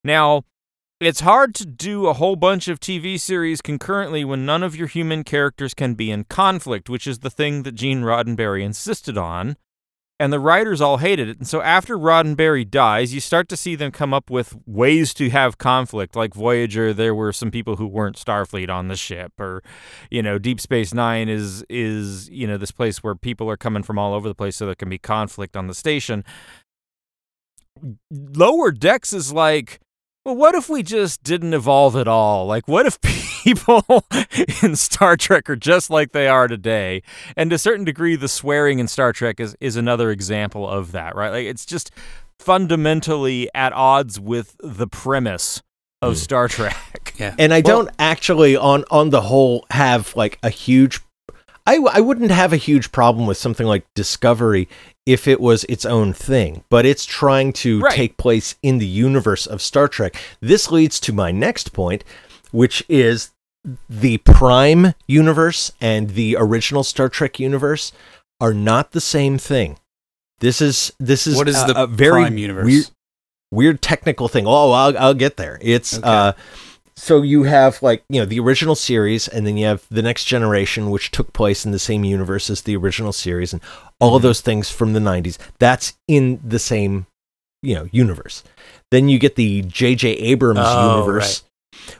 [0.02, 0.42] Now,
[1.00, 4.88] it's hard to do a whole bunch of TV series concurrently when none of your
[4.88, 9.56] human characters can be in conflict, which is the thing that Gene Roddenberry insisted on.
[10.20, 11.38] And the writers all hated it.
[11.38, 15.30] And so after Roddenberry dies, you start to see them come up with ways to
[15.30, 16.16] have conflict.
[16.16, 19.62] Like Voyager, there were some people who weren't Starfleet on the ship, or
[20.10, 23.84] you know, Deep Space Nine is is you know this place where people are coming
[23.84, 26.24] from all over the place, so there can be conflict on the station.
[28.10, 29.78] Lower Decks is like
[30.28, 32.46] well, what if we just didn't evolve at all?
[32.46, 33.00] Like, what if
[33.44, 33.82] people
[34.62, 37.02] in Star Trek are just like they are today?
[37.34, 40.92] And to a certain degree, the swearing in Star Trek is, is another example of
[40.92, 41.30] that, right?
[41.30, 41.90] Like, it's just
[42.38, 45.62] fundamentally at odds with the premise
[46.02, 46.18] of hmm.
[46.18, 47.14] Star Trek.
[47.16, 47.34] Yeah.
[47.38, 51.00] And I Well- don't actually, on on the whole, have like a huge.
[51.68, 54.68] I, I wouldn't have a huge problem with something like Discovery
[55.04, 57.94] if it was its own thing, but it's trying to Right.
[57.94, 60.16] take place in the universe of Star Trek.
[60.40, 62.04] This leads to my next point,
[62.52, 63.30] which is
[63.88, 67.92] the Prime universe and the original Star Trek universe
[68.40, 69.78] are not the same thing.
[70.40, 72.64] This is this is What is a, the a very Prime universe?
[72.64, 72.86] weird
[73.50, 74.46] weird technical thing.
[74.46, 75.58] Oh, I'll I'll get there.
[75.60, 76.08] It's Okay.
[76.08, 76.32] uh
[76.98, 80.24] so you have like, you know, the original series and then you have the next
[80.24, 83.62] generation which took place in the same universe as the original series and
[84.00, 84.16] all Mm-hmm.
[84.16, 85.38] of those things from the 90s.
[85.58, 87.06] That's in the same,
[87.62, 88.42] you know, universe.
[88.90, 90.08] Then you get the J.J.
[90.08, 91.44] Abrams Oh, universe,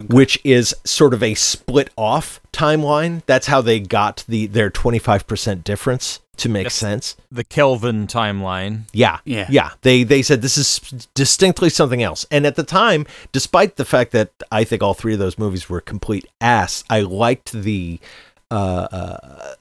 [0.09, 3.22] which is sort of a split off timeline.
[3.26, 6.74] That's how they got the their 25% difference to make Yes.
[6.74, 7.16] sense.
[7.30, 8.82] The Kelvin timeline.
[8.93, 9.18] Yeah.
[9.24, 9.47] Yeah.
[9.51, 9.70] Yeah.
[9.82, 10.78] They they said this is
[11.14, 12.26] distinctly something else.
[12.30, 15.68] And at the time, despite the fact that I think all three of those movies
[15.68, 18.01] were complete ass, I liked the
[18.51, 19.55] uh, uh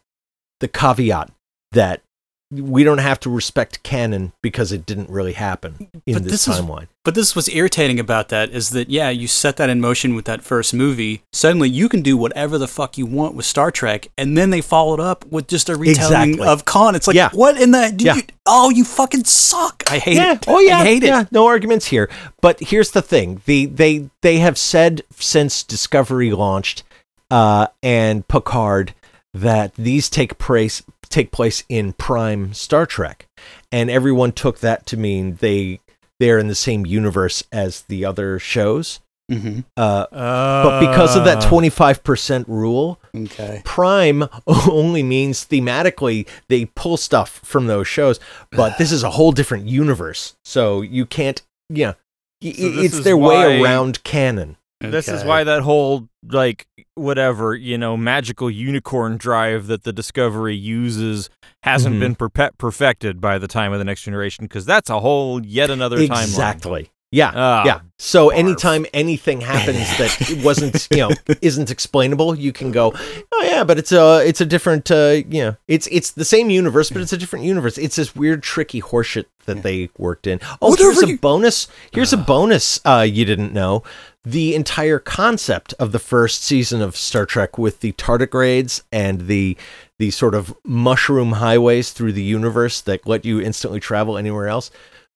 [0.59, 1.32] the caveat
[1.71, 2.01] that
[2.49, 6.47] we don't have to respect canon because it didn't really happen in But this, this
[6.47, 6.87] is- timeline.
[7.03, 10.25] But this was irritating about that is that yeah, you set that in motion with
[10.25, 11.21] that first movie.
[11.31, 14.59] Suddenly you can do whatever the fuck you want with Star Trek, and then they
[14.59, 16.47] followed up with just a retelling Exactly.
[16.47, 16.95] of Khan.
[16.95, 17.29] It's like Yeah.
[17.31, 18.15] what in the did Yeah.
[18.15, 19.83] you, oh you fucking suck.
[19.89, 20.33] I hate yeah.
[20.33, 20.45] it.
[20.49, 20.79] Oh yeah.
[20.79, 21.21] I hate yeah.
[21.21, 21.31] it.
[21.31, 22.09] No arguments here.
[22.41, 26.83] But here's the thing: the they they have said since Discovery launched
[27.31, 28.93] uh, and Picard
[29.33, 33.27] that these take place take place in Prime Star Trek,
[33.71, 35.79] and everyone took that to mean they
[36.19, 38.99] they're in the same universe as the other shows.
[39.31, 39.59] Mm-hmm.
[39.75, 43.61] Uh, but because of that Uh, twenty five percent rule, Okay.
[43.65, 48.19] Prime only means thematically they pull stuff from those shows,
[48.51, 50.35] but this is a whole different universe.
[50.45, 51.93] So you can't, yeah,
[52.41, 54.55] y- So it's is their way around canon.
[54.79, 56.67] This is why that whole like
[56.97, 61.29] whatever you know magical unicorn drive that the Discovery uses
[61.63, 62.17] hasn't Mhm.
[62.17, 65.97] been perfected by the time of the next generation because that's a whole yet another
[65.97, 66.23] timeline.
[66.23, 66.91] Exactly.
[67.09, 67.31] Yeah.
[67.33, 67.79] Ah, yeah.
[67.99, 68.33] So barf.
[68.35, 71.09] anytime anything happens that wasn't you know,
[71.41, 72.93] isn't explainable, you can go,
[73.31, 76.49] oh yeah, but it's a it's a different, uh, you know, it's it's the same
[76.49, 77.77] universe, but it's a different universe.
[77.77, 80.41] It's this weird, tricky horseshit that they worked in.
[80.61, 81.69] Oh, Whatever here's a you- bonus.
[81.93, 82.81] Here's a bonus.
[82.83, 83.83] Uh, you didn't know
[84.32, 89.55] the entire concept of the first season of Star Trek with the tardigrades and the
[89.99, 94.69] the sort of mushroom highways through the universe that let you instantly travel anywhere else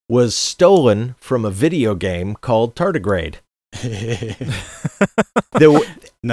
[0.10, 3.36] was stolen from a video game called Tardigrade.
[5.60, 5.86] There were,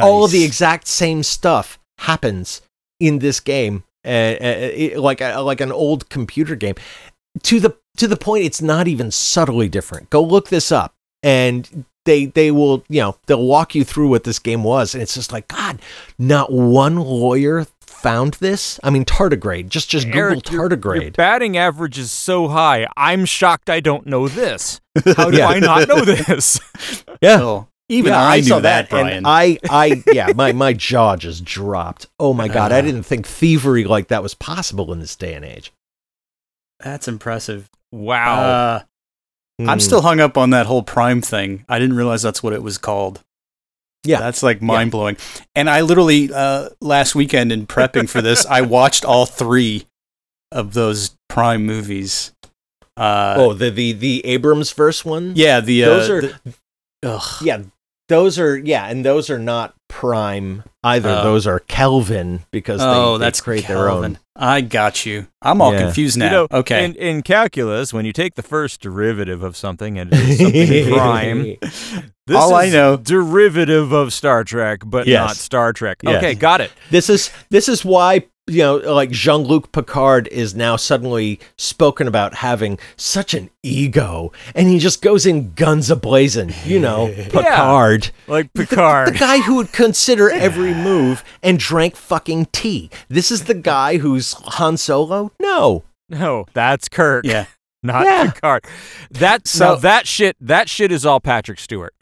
[0.03, 2.63] All of the exact same stuff happens
[3.01, 6.75] in this game, uh, uh, it- like a, like an old computer game,
[7.43, 10.09] to the to the point it's not even subtly different.
[10.11, 14.25] Go look this up, and they they will you know they'll walk you through what
[14.25, 15.81] this game was, and it's just like God,
[16.19, 18.81] not one lawyer found this.
[18.83, 19.69] I mean, tardigrade.
[19.69, 21.17] Just just Google Eric, your- Your tardigrade.
[21.17, 22.87] batting average is so high.
[22.97, 24.81] I'm shocked I don't know this.
[25.17, 25.49] How do Yeah.
[25.49, 26.61] I not know this?
[27.21, 27.39] yeah.
[27.41, 29.27] Oh, even Yeah, I, knew saw that, and Brian.
[29.27, 32.07] I, I, yeah, my, my jaw just dropped.
[32.21, 32.83] Oh my god, I Uh.
[32.83, 35.73] didn't think thievery like that was possible in this day and age.
[36.81, 37.69] That's impressive.
[37.91, 38.41] Wow.
[38.41, 38.81] Uh,
[39.61, 39.83] I'm Mm.
[39.83, 41.65] still hung up on that whole Prime thing.
[41.69, 43.23] I didn't realize that's what it was called.
[44.05, 44.21] Yeah.
[44.21, 45.17] That's like mind blowing.
[45.57, 49.87] And I literally, uh, last weekend in prepping for this, I watched all three
[50.53, 52.33] of those Prime movies.
[52.97, 55.33] Uh, oh the the the Abrams verse one.
[55.37, 56.21] yeah, the, uh, those are
[57.03, 57.63] the- yeah,
[58.09, 60.63] those are yeah, and those are not Prime.
[60.85, 61.23] Either Oh.
[61.25, 63.83] those are Kelvin because oh, they, they that's create Kelvin.
[63.83, 64.19] their own.
[64.37, 65.27] I got you.
[65.43, 65.81] I'm all Yeah.
[65.83, 66.25] confused now.
[66.27, 66.85] You know, okay.
[66.85, 70.93] In, in calculus, when you take the first derivative of something and it is something
[70.95, 71.43] prime,
[72.27, 75.27] this All I is know- derivative of Star Trek, but Yes.
[75.29, 75.99] not Star Trek.
[76.03, 76.17] Yes.
[76.19, 76.71] Okay, got it.
[76.91, 82.35] This is this is why you know like Jean-Luc Picard is now suddenly spoken about
[82.37, 88.11] having such an ego and he just goes in guns ablazing, you know, Picard.
[88.27, 89.15] Like Picard.
[89.15, 92.91] the guy who would consider every move and drank fucking tea.
[93.09, 95.31] This is the guy who's Han Solo?
[95.41, 95.85] No.
[96.09, 97.25] no, that's Kirk.
[97.27, 97.47] yeah.
[97.83, 98.31] not Yeah.
[98.31, 98.65] Picard.
[99.11, 101.95] That So- that shit that shit is all Patrick Stewart.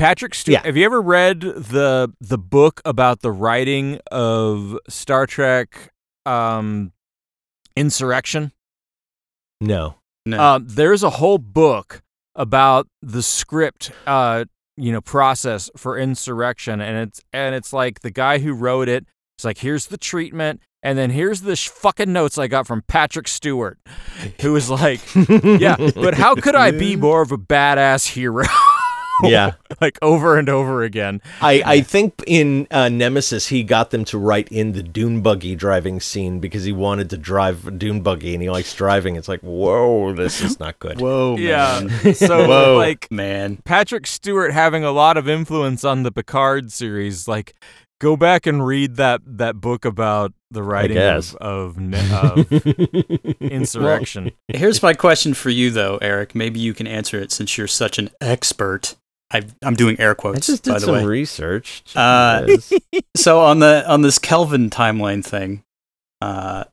[0.00, 0.62] Patrick Stewart.
[0.62, 0.66] Yeah.
[0.66, 5.92] Have you ever read the the book about the writing of Star Trek
[6.24, 6.92] um
[7.76, 8.52] Insurrection?
[9.60, 9.96] No.
[10.24, 10.40] No.
[10.40, 12.02] Uh, there's a whole book
[12.34, 14.46] about the script uh
[14.78, 19.04] you know process for Insurrection and it's and it's like the guy who wrote it
[19.36, 22.82] it's like here's the treatment and then here's the sh- fucking notes I got from
[22.88, 23.78] Patrick Stewart
[24.40, 28.44] who was like yeah, but how could I be more of a badass hero?
[29.30, 29.52] Yeah.
[29.80, 31.20] like over and over again.
[31.40, 35.54] I, I think in uh, Nemesis he got them to write in the dune buggy
[35.54, 39.16] driving scene because he wanted to drive a dune buggy and he likes driving.
[39.16, 41.00] It's like, whoa, this is not good.
[41.00, 41.80] Whoa, Yeah.
[42.04, 42.14] man.
[42.14, 43.58] So Whoa, like man.
[43.64, 47.54] Patrick Stewart having a lot of influence on the Picard series, like
[48.00, 51.76] go back and read that that book about the writing of, of,
[52.12, 52.52] of
[53.40, 54.32] insurrection.
[54.48, 56.34] Here's my question for you, though, Eric.
[56.34, 58.96] Maybe you can answer it since you're such an expert.
[59.32, 61.04] I, I'm doing air I quotes, just by did the some way.
[61.04, 61.82] research.
[61.96, 62.72] Uh, Jeez.
[63.16, 65.62] so on the on this Kelvin timeline thing,
[66.20, 66.64] uh,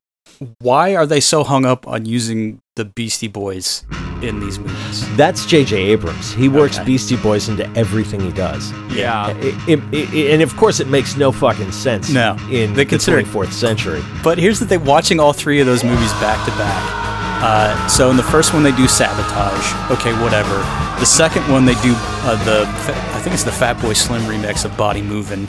[0.59, 3.83] why are they so hung up on using the Beastie Boys
[4.21, 5.17] in these movies?
[5.17, 5.75] That's J.J.
[5.77, 6.33] Abrams.
[6.33, 6.85] He works Okay.
[6.85, 8.71] Beastie Boys into everything he does.
[8.91, 9.35] yeah.
[9.37, 12.09] It- it- it- and of course, it makes no fucking sense.
[12.11, 12.35] No.
[12.51, 14.03] in They the consider- 24th century.
[14.23, 17.16] But here's the thing: watching all three of those movies back to back.
[17.39, 19.91] Uh, so in the first one they do sabotage.
[19.91, 20.55] Okay, whatever.
[20.99, 24.75] The second one they do uh, the I think it's the Fatboy Slim remix of
[24.75, 25.47] Body Movin'.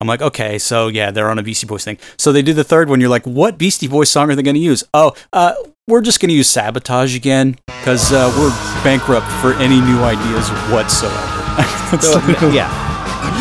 [0.00, 1.98] I'm like, okay, so yeah, they're on a Beastie Boys thing.
[2.16, 3.00] So they do the third one.
[3.00, 4.82] You're like, what Beastie Boys song are they going to use?
[4.94, 5.52] Oh, uh,
[5.86, 8.50] we're just going to use sabotage again because uh, we're
[8.82, 11.36] bankrupt for any new ideas whatsoever.
[12.00, 12.18] So,
[12.52, 12.70] yeah,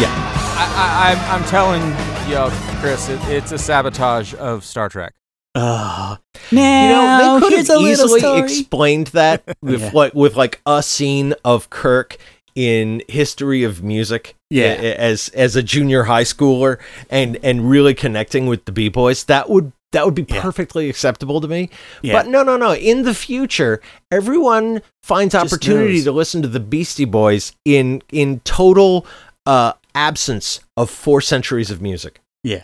[0.02, 0.10] yeah.
[0.58, 1.84] I, I, I'm, I'm telling
[2.28, 2.50] you,
[2.82, 5.14] Chris, it, it's a sabotage of Star Trek.
[5.56, 6.20] Ah.
[6.52, 9.92] You know, they could here's have a little easily explained that with Yeah.
[9.94, 12.18] like with like a scene of Kirk
[12.56, 14.74] in History of Music, Yeah.
[14.74, 16.78] as as a junior high schooler,
[17.10, 19.24] and and really connecting with the B boys.
[19.26, 20.42] That would that would be Yeah.
[20.42, 21.70] perfectly acceptable to me.
[22.04, 22.14] Yeah.
[22.14, 22.74] But no, no, no.
[22.76, 23.82] In the future,
[24.12, 26.04] everyone finds Just opportunity knows.
[26.06, 29.06] to listen to the Beastie Boys in in total
[29.48, 32.20] uh, absence of four centuries of music.
[32.44, 32.64] Yeah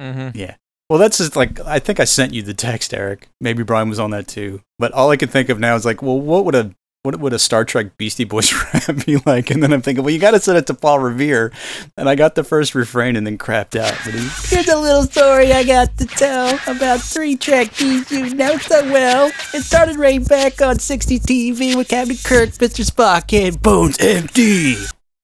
[0.00, 0.36] mm-hmm.
[0.36, 0.56] Yeah.
[0.92, 3.30] Well, that's just like I think I sent you the text, Eric.
[3.40, 4.60] Maybe Brian was on that too.
[4.78, 7.32] But all I can think of now is like, well, what would a what would
[7.32, 9.50] a Star Trek Beastie Boys rap be like?
[9.50, 11.50] And then I'm thinking, well, you got to send it to Paul Revere.
[11.96, 13.98] And I got the first refrain and then crapped out.
[14.04, 14.20] But he,
[14.54, 19.28] Here's a little story I got to tell about three Trekkies you know so well.
[19.54, 22.84] It started right back on 60 TV with Captain Kirk, Mr.
[22.84, 24.74] Spock, and Bones empty.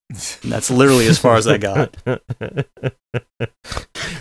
[0.09, 1.95] And that's literally as far as I got.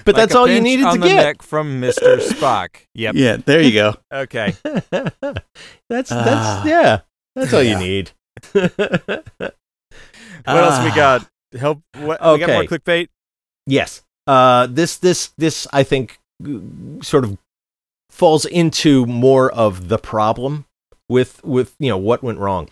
[0.08, 1.44] But that's all you needed on to the get.
[1.44, 2.18] from Mr.
[2.20, 2.70] Spock.
[2.96, 3.14] Yep.
[3.16, 3.94] Yeah, there you go.
[4.12, 4.56] Okay.
[4.64, 6.66] that's that's Ah.
[6.66, 7.00] yeah.
[7.36, 8.12] That's all you need.
[10.46, 10.96] What else we Ah.
[10.96, 11.28] got?
[11.60, 11.82] Help.
[12.00, 12.22] What?
[12.22, 13.10] We got more clickbait.
[13.66, 14.02] Yes.
[14.26, 16.20] Uh, this this this I think
[17.02, 17.38] sort of
[18.10, 20.66] falls into more of the problem
[21.10, 22.70] with with you know what went wrong.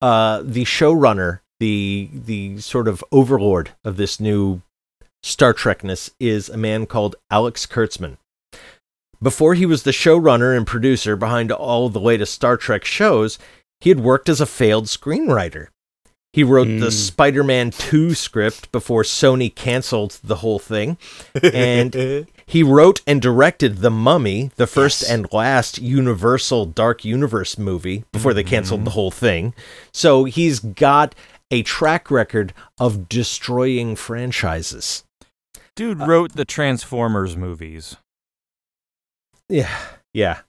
[0.00, 4.62] Uh, the showrunner, the the sort of overlord of this new
[5.22, 8.16] Star Trekness is a man called Alex Kurtzman.
[9.20, 13.38] Before he was the showrunner and producer behind all the latest Star Trek shows,
[13.80, 15.68] he had worked as a failed screenwriter.
[16.32, 16.92] He wrote the Mm.
[16.92, 20.98] Spider Man 2 script before Sony canceled the whole thing.
[21.42, 25.10] And he wrote and directed The Mummy, the first Yes.
[25.10, 29.52] and last Universal Dark Universe movie before they canceled the whole thing.
[29.92, 31.14] So he's got
[31.50, 35.02] a track record of destroying franchises.
[35.78, 37.96] Dude wrote the Transformers movies.
[39.48, 39.70] Yeah.
[40.12, 40.40] Yeah.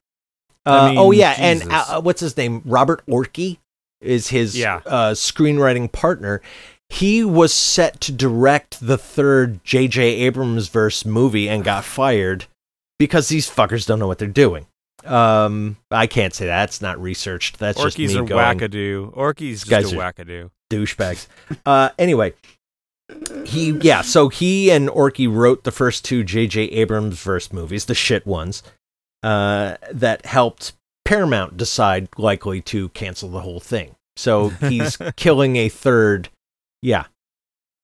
[0.66, 2.62] I Uh, mean, oh yeah, and uh, what's his name?
[2.66, 3.60] Robert Orkey
[4.02, 4.82] is his Yeah.
[4.86, 6.42] uh, screenwriting partner.
[6.90, 10.02] He was set to direct the third J.J.
[10.02, 12.46] Abrams verse movie and got fired
[12.98, 14.66] because these fuckers don't know what they're doing.
[15.06, 16.70] Um, I can't say that.
[16.70, 17.60] It's not researched.
[17.60, 19.14] That's just Orky's me a going wackadoo.
[19.16, 20.50] Orky's guys just a are- wackadoo.
[20.72, 21.28] douchebags.
[21.66, 22.34] Uh, anyway,
[23.46, 26.62] he yeah, so he and Orky wrote the first two J.J.
[26.66, 28.62] Abrams verse movies, the shit ones,
[29.24, 30.74] uh, that helped
[31.06, 33.96] Paramount decide likely to cancel the whole thing.
[34.16, 36.30] So he's killing a third.
[36.82, 37.06] Yeah,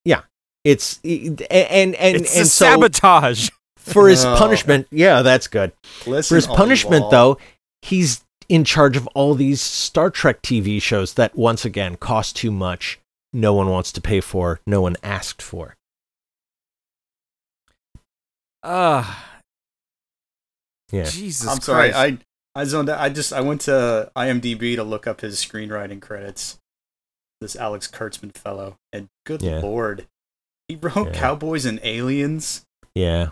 [0.03, 0.21] yeah.
[0.63, 3.49] It's and and and, it's and so sabotage.
[3.77, 4.35] for his Oh.
[4.37, 4.87] punishment.
[4.91, 5.71] Yeah, that's good.
[6.05, 7.37] Listen, For his punishment, though,
[7.81, 12.51] he's in charge of all these Star Trek TV shows that, once again, cost too
[12.51, 12.99] much.
[13.35, 14.61] No one wants to pay for.
[14.65, 15.75] No one asked for.
[18.63, 19.03] Uh,
[20.91, 21.03] Yeah.
[21.03, 21.91] Jesus I'm sorry.
[21.91, 22.21] Christ.
[22.55, 22.99] I I zoned out.
[22.99, 26.57] I just I went to IMDb to look up his screenwriting credits.
[27.41, 29.59] This Alex Kurtzman fellow, and good Yeah.
[29.59, 30.07] lord,
[30.69, 31.13] he wrote Yeah.
[31.13, 32.63] Cowboys and Aliens.
[32.95, 33.31] Yeah.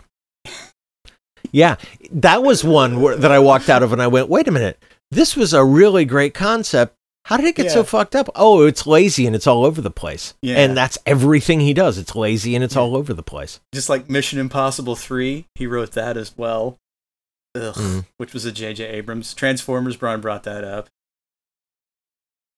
[1.52, 1.76] Yeah,
[2.10, 4.82] that was one where, that I walked out of and I went, wait a minute,
[5.10, 6.94] this was a really great concept.
[7.24, 8.28] How did it get so fucked up?
[8.34, 10.34] Oh, it's lazy and it's all over the place.
[10.42, 10.56] Yeah.
[10.58, 11.96] And that's everything he does.
[11.96, 13.60] It's lazy and it's all over the place.
[13.72, 16.76] Just like Mission Impossible Three, he wrote that as well.
[17.54, 18.04] Ugh, Mm.
[18.18, 18.84] which was a J.J.
[18.84, 19.32] Abrams.
[19.32, 19.96] Transformers.
[19.96, 20.88] Brian brought that up.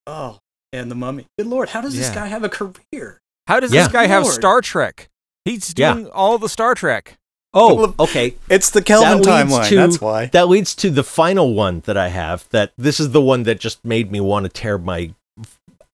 [0.07, 0.39] Oh,
[0.73, 1.27] and the Mummy.
[1.39, 3.21] Good lord, how does this guy have a career?
[3.47, 3.85] How does Yeah.
[3.85, 5.09] this guy have Star Trek?
[5.45, 5.95] He's Yeah.
[5.95, 7.19] doing all the Star Trek.
[7.59, 8.35] Oh, okay.
[8.51, 9.69] It's the Kelvin That timeline.
[9.71, 10.27] to- That's why.
[10.27, 12.47] That leads to the final one that I have.
[12.51, 15.15] That this is the one that just made me want to tear my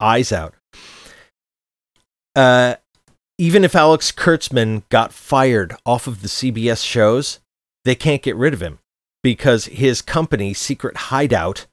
[0.00, 0.54] eyes out.
[2.34, 2.74] Uh,
[3.38, 7.40] even if Alex Kurtzman got fired off of the CBS shows,
[7.84, 8.78] they can't get rid of him
[9.22, 11.66] because his company, Secret Hideout,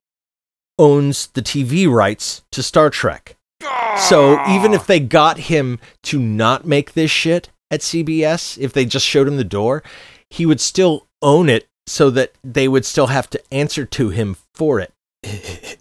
[0.77, 3.35] owns the TV rights to Star Trek.
[4.09, 8.86] So even if they got him to not make this shit at CBS, if they
[8.86, 9.84] just showed him the door,
[10.30, 14.38] he would still own it so that they would still have to answer to him
[14.53, 14.93] for it.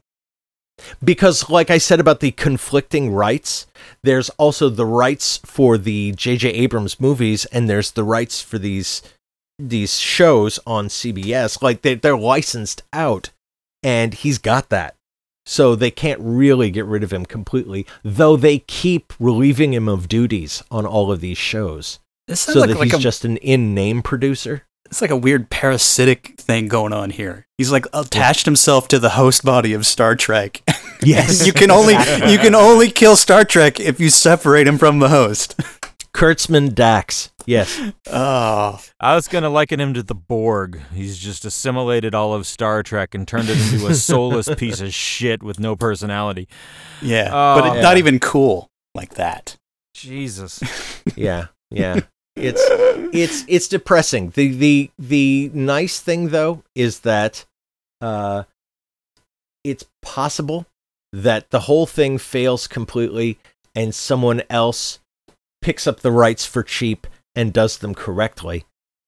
[1.05, 3.67] because, like I said about the conflicting rights,
[4.03, 6.49] there's also the rights for the J.J.
[6.51, 9.03] Abrams movies, and there's the rights for these
[9.59, 11.63] these shows on CBS.
[11.63, 13.31] Like they, they're licensed out,
[13.83, 14.95] and he's got that.
[15.51, 20.07] So they can't really get rid of him completely, though they keep relieving him of
[20.07, 23.39] duties on all of these shows, This so like, that like he's a, just an
[23.39, 24.65] in-name producer.
[24.85, 27.47] it's like a weird parasitic thing going on here.
[27.57, 30.63] He's like attached himself to the host body of Star Trek.
[31.01, 34.99] Yes, you can only you can only kill Star Trek if you separate him from
[34.99, 35.57] the host.
[36.13, 37.31] Kurtzman Dax.
[37.49, 37.81] Yes,
[38.13, 40.83] Oh, I was gonna liken him to the Borg.
[40.93, 44.93] He's just assimilated all of Star Trek and turned it into a soulless piece of
[44.93, 46.47] shit with no personality.
[47.01, 47.59] yeah, Oh.
[47.63, 49.57] but it, not even cool like that.
[49.95, 50.61] Jesus.
[51.17, 52.01] yeah, yeah.
[52.37, 52.61] It's
[53.15, 54.29] it's it's depressing.
[54.31, 57.47] The the the nice thing though is that
[58.03, 58.43] uh
[59.65, 60.67] it's possible
[61.15, 63.39] that the whole thing fails completely
[63.75, 65.01] and someone else
[65.63, 67.07] picks up the rights for cheap
[67.39, 68.65] and does them correctly.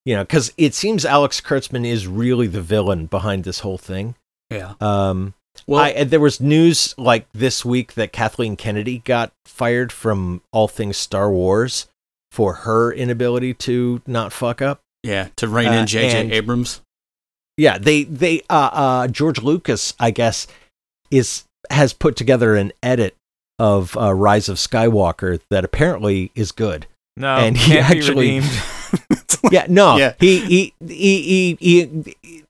[0.06, 4.14] You know, cuz it seems Alex Kurtzman is really the villain behind this whole thing.
[4.50, 4.74] Yeah.
[4.80, 5.34] Um
[5.66, 10.68] Well, I, there was news like this week that Kathleen Kennedy got fired from all
[10.68, 11.86] things Star Wars
[12.32, 14.80] for her inability to not fuck up.
[15.02, 16.20] yeah, to rein uh, in J.J.
[16.20, 16.80] and- Abrams.
[17.56, 20.46] Yeah, they they uh, uh George Lucas, I guess,
[21.10, 23.16] is has put together an edit
[23.58, 26.86] of uh, Rise of Skywalker that apparently is good.
[27.20, 28.42] No, And he actually-.
[29.50, 30.14] Yeah, no, Yeah.
[30.20, 31.58] he, he he he
[32.20, 32.44] he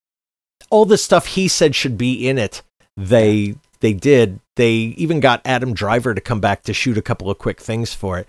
[0.70, 2.62] all the stuff he said should be in it.
[2.96, 4.40] They they did.
[4.56, 7.94] They even got Adam Driver to come back to shoot a couple of quick things
[7.94, 8.26] for it.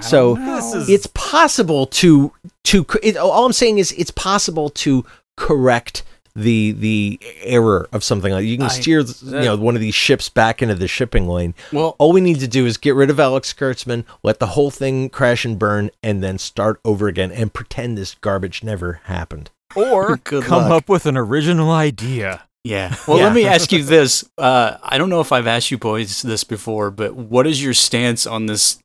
[0.00, 2.32] So is it's possible to
[2.64, 5.04] to it, all I'm saying is it's possible to
[5.36, 6.03] correct
[6.36, 9.94] the the error of something like you can I- steer you know one of these
[9.94, 11.54] ships back into the shipping lane.
[11.72, 14.70] well, All we need to do is get rid of Alex Kurtzman, let the whole
[14.70, 19.50] thing crash and burn, and then start over again and pretend this garbage never happened.
[19.76, 20.82] or Good come luck.
[20.82, 22.42] up with an original idea.
[22.64, 22.96] Yeah.
[23.06, 23.24] Well, Yeah.
[23.24, 24.24] let me ask you this.
[24.38, 27.74] Uh, I don't know if I've asked you boys this before, but what is your
[27.74, 28.78] stance on this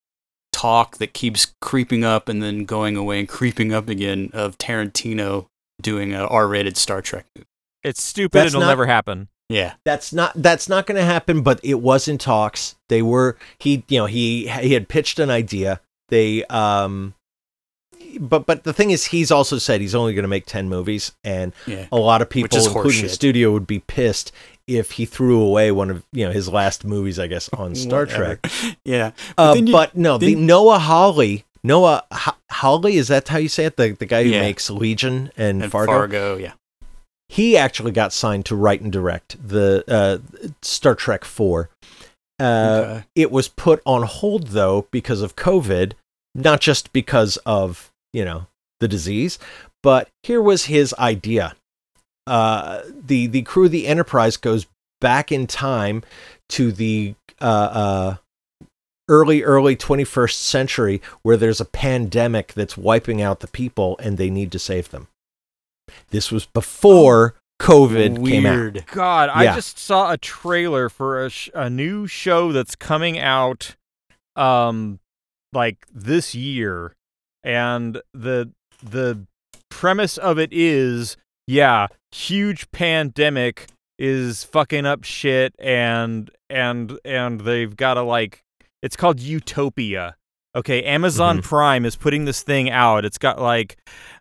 [0.51, 5.45] talk that keeps creeping up and then going away and creeping up again of Tarantino
[5.81, 7.47] doing a R-rated Star Trek movie?
[7.83, 8.37] It's stupid.
[8.37, 9.27] That's It'll not- never happen.
[9.47, 9.73] Yeah.
[9.83, 11.41] That's not that's not going to happen.
[11.41, 12.75] But it was in talks.
[12.87, 15.81] They were he you know he he had pitched an idea.
[16.09, 17.15] They um,
[18.19, 21.13] but but the thing is, he's also said he's only going to make ten movies,
[21.23, 21.87] and Yeah.
[21.91, 24.31] a lot of people, is including the studio, would be pissed
[24.67, 28.05] if he threw away one of you know his last movies, I guess, on Star
[28.05, 28.45] Trek.
[28.85, 29.11] Yeah.
[29.37, 33.49] Uh, you- but no, the then- Noah Hawley, Noah Ho- Hawley, is that how you
[33.49, 33.75] say it?
[33.77, 34.41] The the guy who Yeah.
[34.41, 35.91] makes Legion and, And Fargo.
[35.91, 36.37] Fargo.
[36.37, 36.53] yeah.
[37.27, 40.17] He actually got signed to write and direct the uh,
[40.61, 41.69] Star Trek Four.
[42.39, 42.43] Uh,
[42.85, 43.03] Okay.
[43.15, 45.93] It was put on hold though because of COVID.
[46.35, 48.47] not just because of you know
[48.79, 49.37] the disease,
[49.83, 51.55] but here was his idea.
[52.25, 54.65] Uh, the the crew of the Enterprise goes
[55.01, 56.03] back in time
[56.49, 58.15] to the uh, uh,
[59.09, 64.29] early early 21st century where there's a pandemic that's wiping out the people and they
[64.29, 65.07] need to save them.
[66.11, 68.55] This was before COVID came out.
[68.55, 68.85] Weird.
[68.91, 73.75] God, I just saw a trailer for a, sh- a new show that's coming out,
[74.35, 74.99] um,
[75.51, 76.95] like this year,
[77.43, 78.51] and the
[78.81, 79.25] the
[79.69, 87.75] premise of it is, yeah, huge pandemic is fucking up shit, and and and they've
[87.75, 88.41] got to like,
[88.81, 90.15] it's called Utopia.
[90.55, 91.43] Okay, Amazon Mhm.
[91.43, 93.05] Prime is putting this thing out.
[93.05, 93.77] It's got like,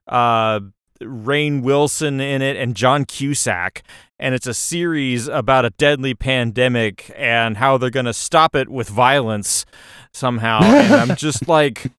[0.07, 0.61] uh.
[1.01, 3.85] Rainn Wilson in it and John Cusack,
[4.19, 8.89] and it's a series about a deadly pandemic and how they're gonna stop it with
[8.89, 9.65] violence
[10.13, 10.61] somehow.
[10.61, 11.93] and I'm just like,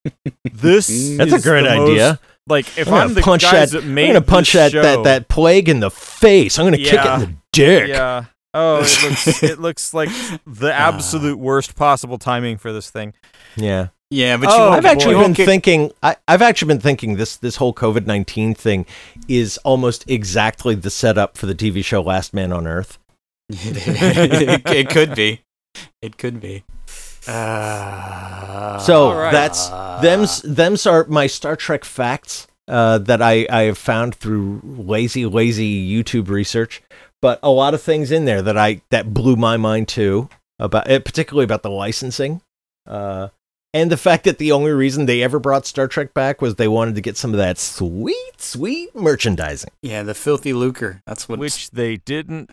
[0.52, 1.16] this.
[1.16, 2.08] That's a great idea.
[2.08, 3.80] most- like, if I'm I'm, gonna the punch guys that.
[3.84, 6.58] that I'm gonna punch that, that show- that plague in the face.
[6.58, 7.88] I'm gonna kick it in the dick.
[7.88, 8.24] Yeah.
[8.52, 10.08] Oh, it looks it looks like
[10.46, 13.14] the absolute worst possible timing for this thing.
[13.56, 13.88] Yeah.
[14.12, 15.92] Yeah, but Oh, you I've actually you been won't get- thinking.
[16.02, 18.86] I, I've actually been thinking this this whole COVID nineteen thing
[19.28, 22.98] is almost exactly the setup for the TV show Last Man on Earth.
[23.48, 25.42] it, it could be.
[26.02, 26.64] It could be.
[27.28, 29.30] Uh, So all right.
[29.32, 29.68] that's
[30.02, 35.26] them's them's are my Star Trek facts uh, that I I have found through lazy
[35.26, 36.82] lazy YouTube research.
[37.22, 40.88] But a lot of things in there that I that blew my mind too about
[40.88, 42.40] eh, particularly about the licensing.
[42.86, 43.28] Uh,
[43.72, 46.66] and the fact that the only reason they ever brought Star Trek back was they
[46.66, 49.70] wanted to get some of that sweet, sweet merchandising.
[49.82, 51.02] yeah, the filthy lucre.
[51.06, 51.38] That's what.
[51.38, 52.50] Which they didn't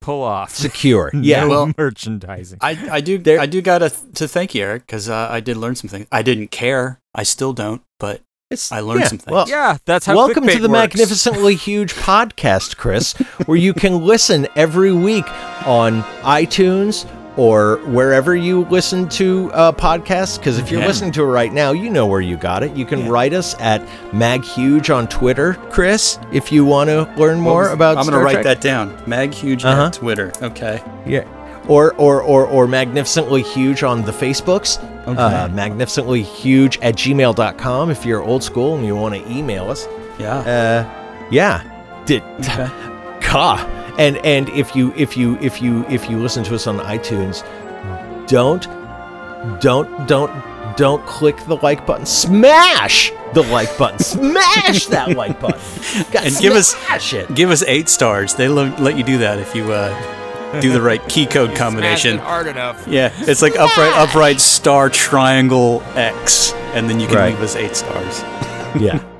[0.00, 0.54] pull off.
[0.54, 1.10] Secure.
[1.14, 1.42] Yeah.
[1.42, 2.58] no well- merchandising.
[2.60, 5.56] I I do There- I do gotta to thank you, Eric, because uh, I did
[5.58, 6.06] learn some things.
[6.10, 6.98] I didn't care.
[7.14, 9.30] I still don't, but It's- I learned yeah, some things.
[9.30, 10.16] Well, yeah, that's how.
[10.16, 10.94] Welcome to the works.
[10.94, 13.12] Magnificently Huge podcast, Chris,
[13.44, 15.26] where you can listen every week
[15.66, 20.38] on iTunes or wherever you listen to uh, podcasts.
[20.38, 20.86] Because if you're Yeah.
[20.86, 22.74] listening to it right now, you know where you got it.
[22.74, 23.10] You can Yeah.
[23.10, 27.72] write us at MagHuge on Twitter, Chris, if you want to learn more What was-
[27.74, 28.44] about I'm gonna write Trek.
[28.44, 28.96] that down.
[29.06, 29.88] Mag huge Uh-huh.
[29.88, 30.32] at Twitter.
[30.42, 30.80] Okay.
[31.06, 31.24] Yeah.
[31.68, 34.82] Or, or, or, or magnificently huge on the Facebooks.
[35.06, 35.20] Okay.
[35.20, 39.86] Uh, magnificently huge at gmail.com if you're old school and you want to email us.
[40.18, 40.38] yeah.
[40.38, 41.62] Uh, yeah.
[42.06, 42.68] Did Okay.
[43.20, 43.66] Ka.
[43.98, 47.44] And and if you if you if you if you listen to us on iTunes,
[48.26, 48.62] don't
[49.60, 50.30] don't don't
[50.76, 52.06] don't click the like button.
[52.06, 53.98] Smash the like button.
[53.98, 55.60] Smash that like button.
[56.12, 57.34] God, And give us- smash it.
[57.34, 58.34] Give us eight stars.
[58.34, 59.90] They lo- let you do that if you uh,
[60.60, 62.18] do the right key code combination.
[62.18, 62.86] hard enough.
[62.88, 67.34] Yeah, it's like upright, upright, star, triangle, X, and then you can Right.
[67.34, 68.22] leave us eight stars.
[68.80, 69.00] Yeah.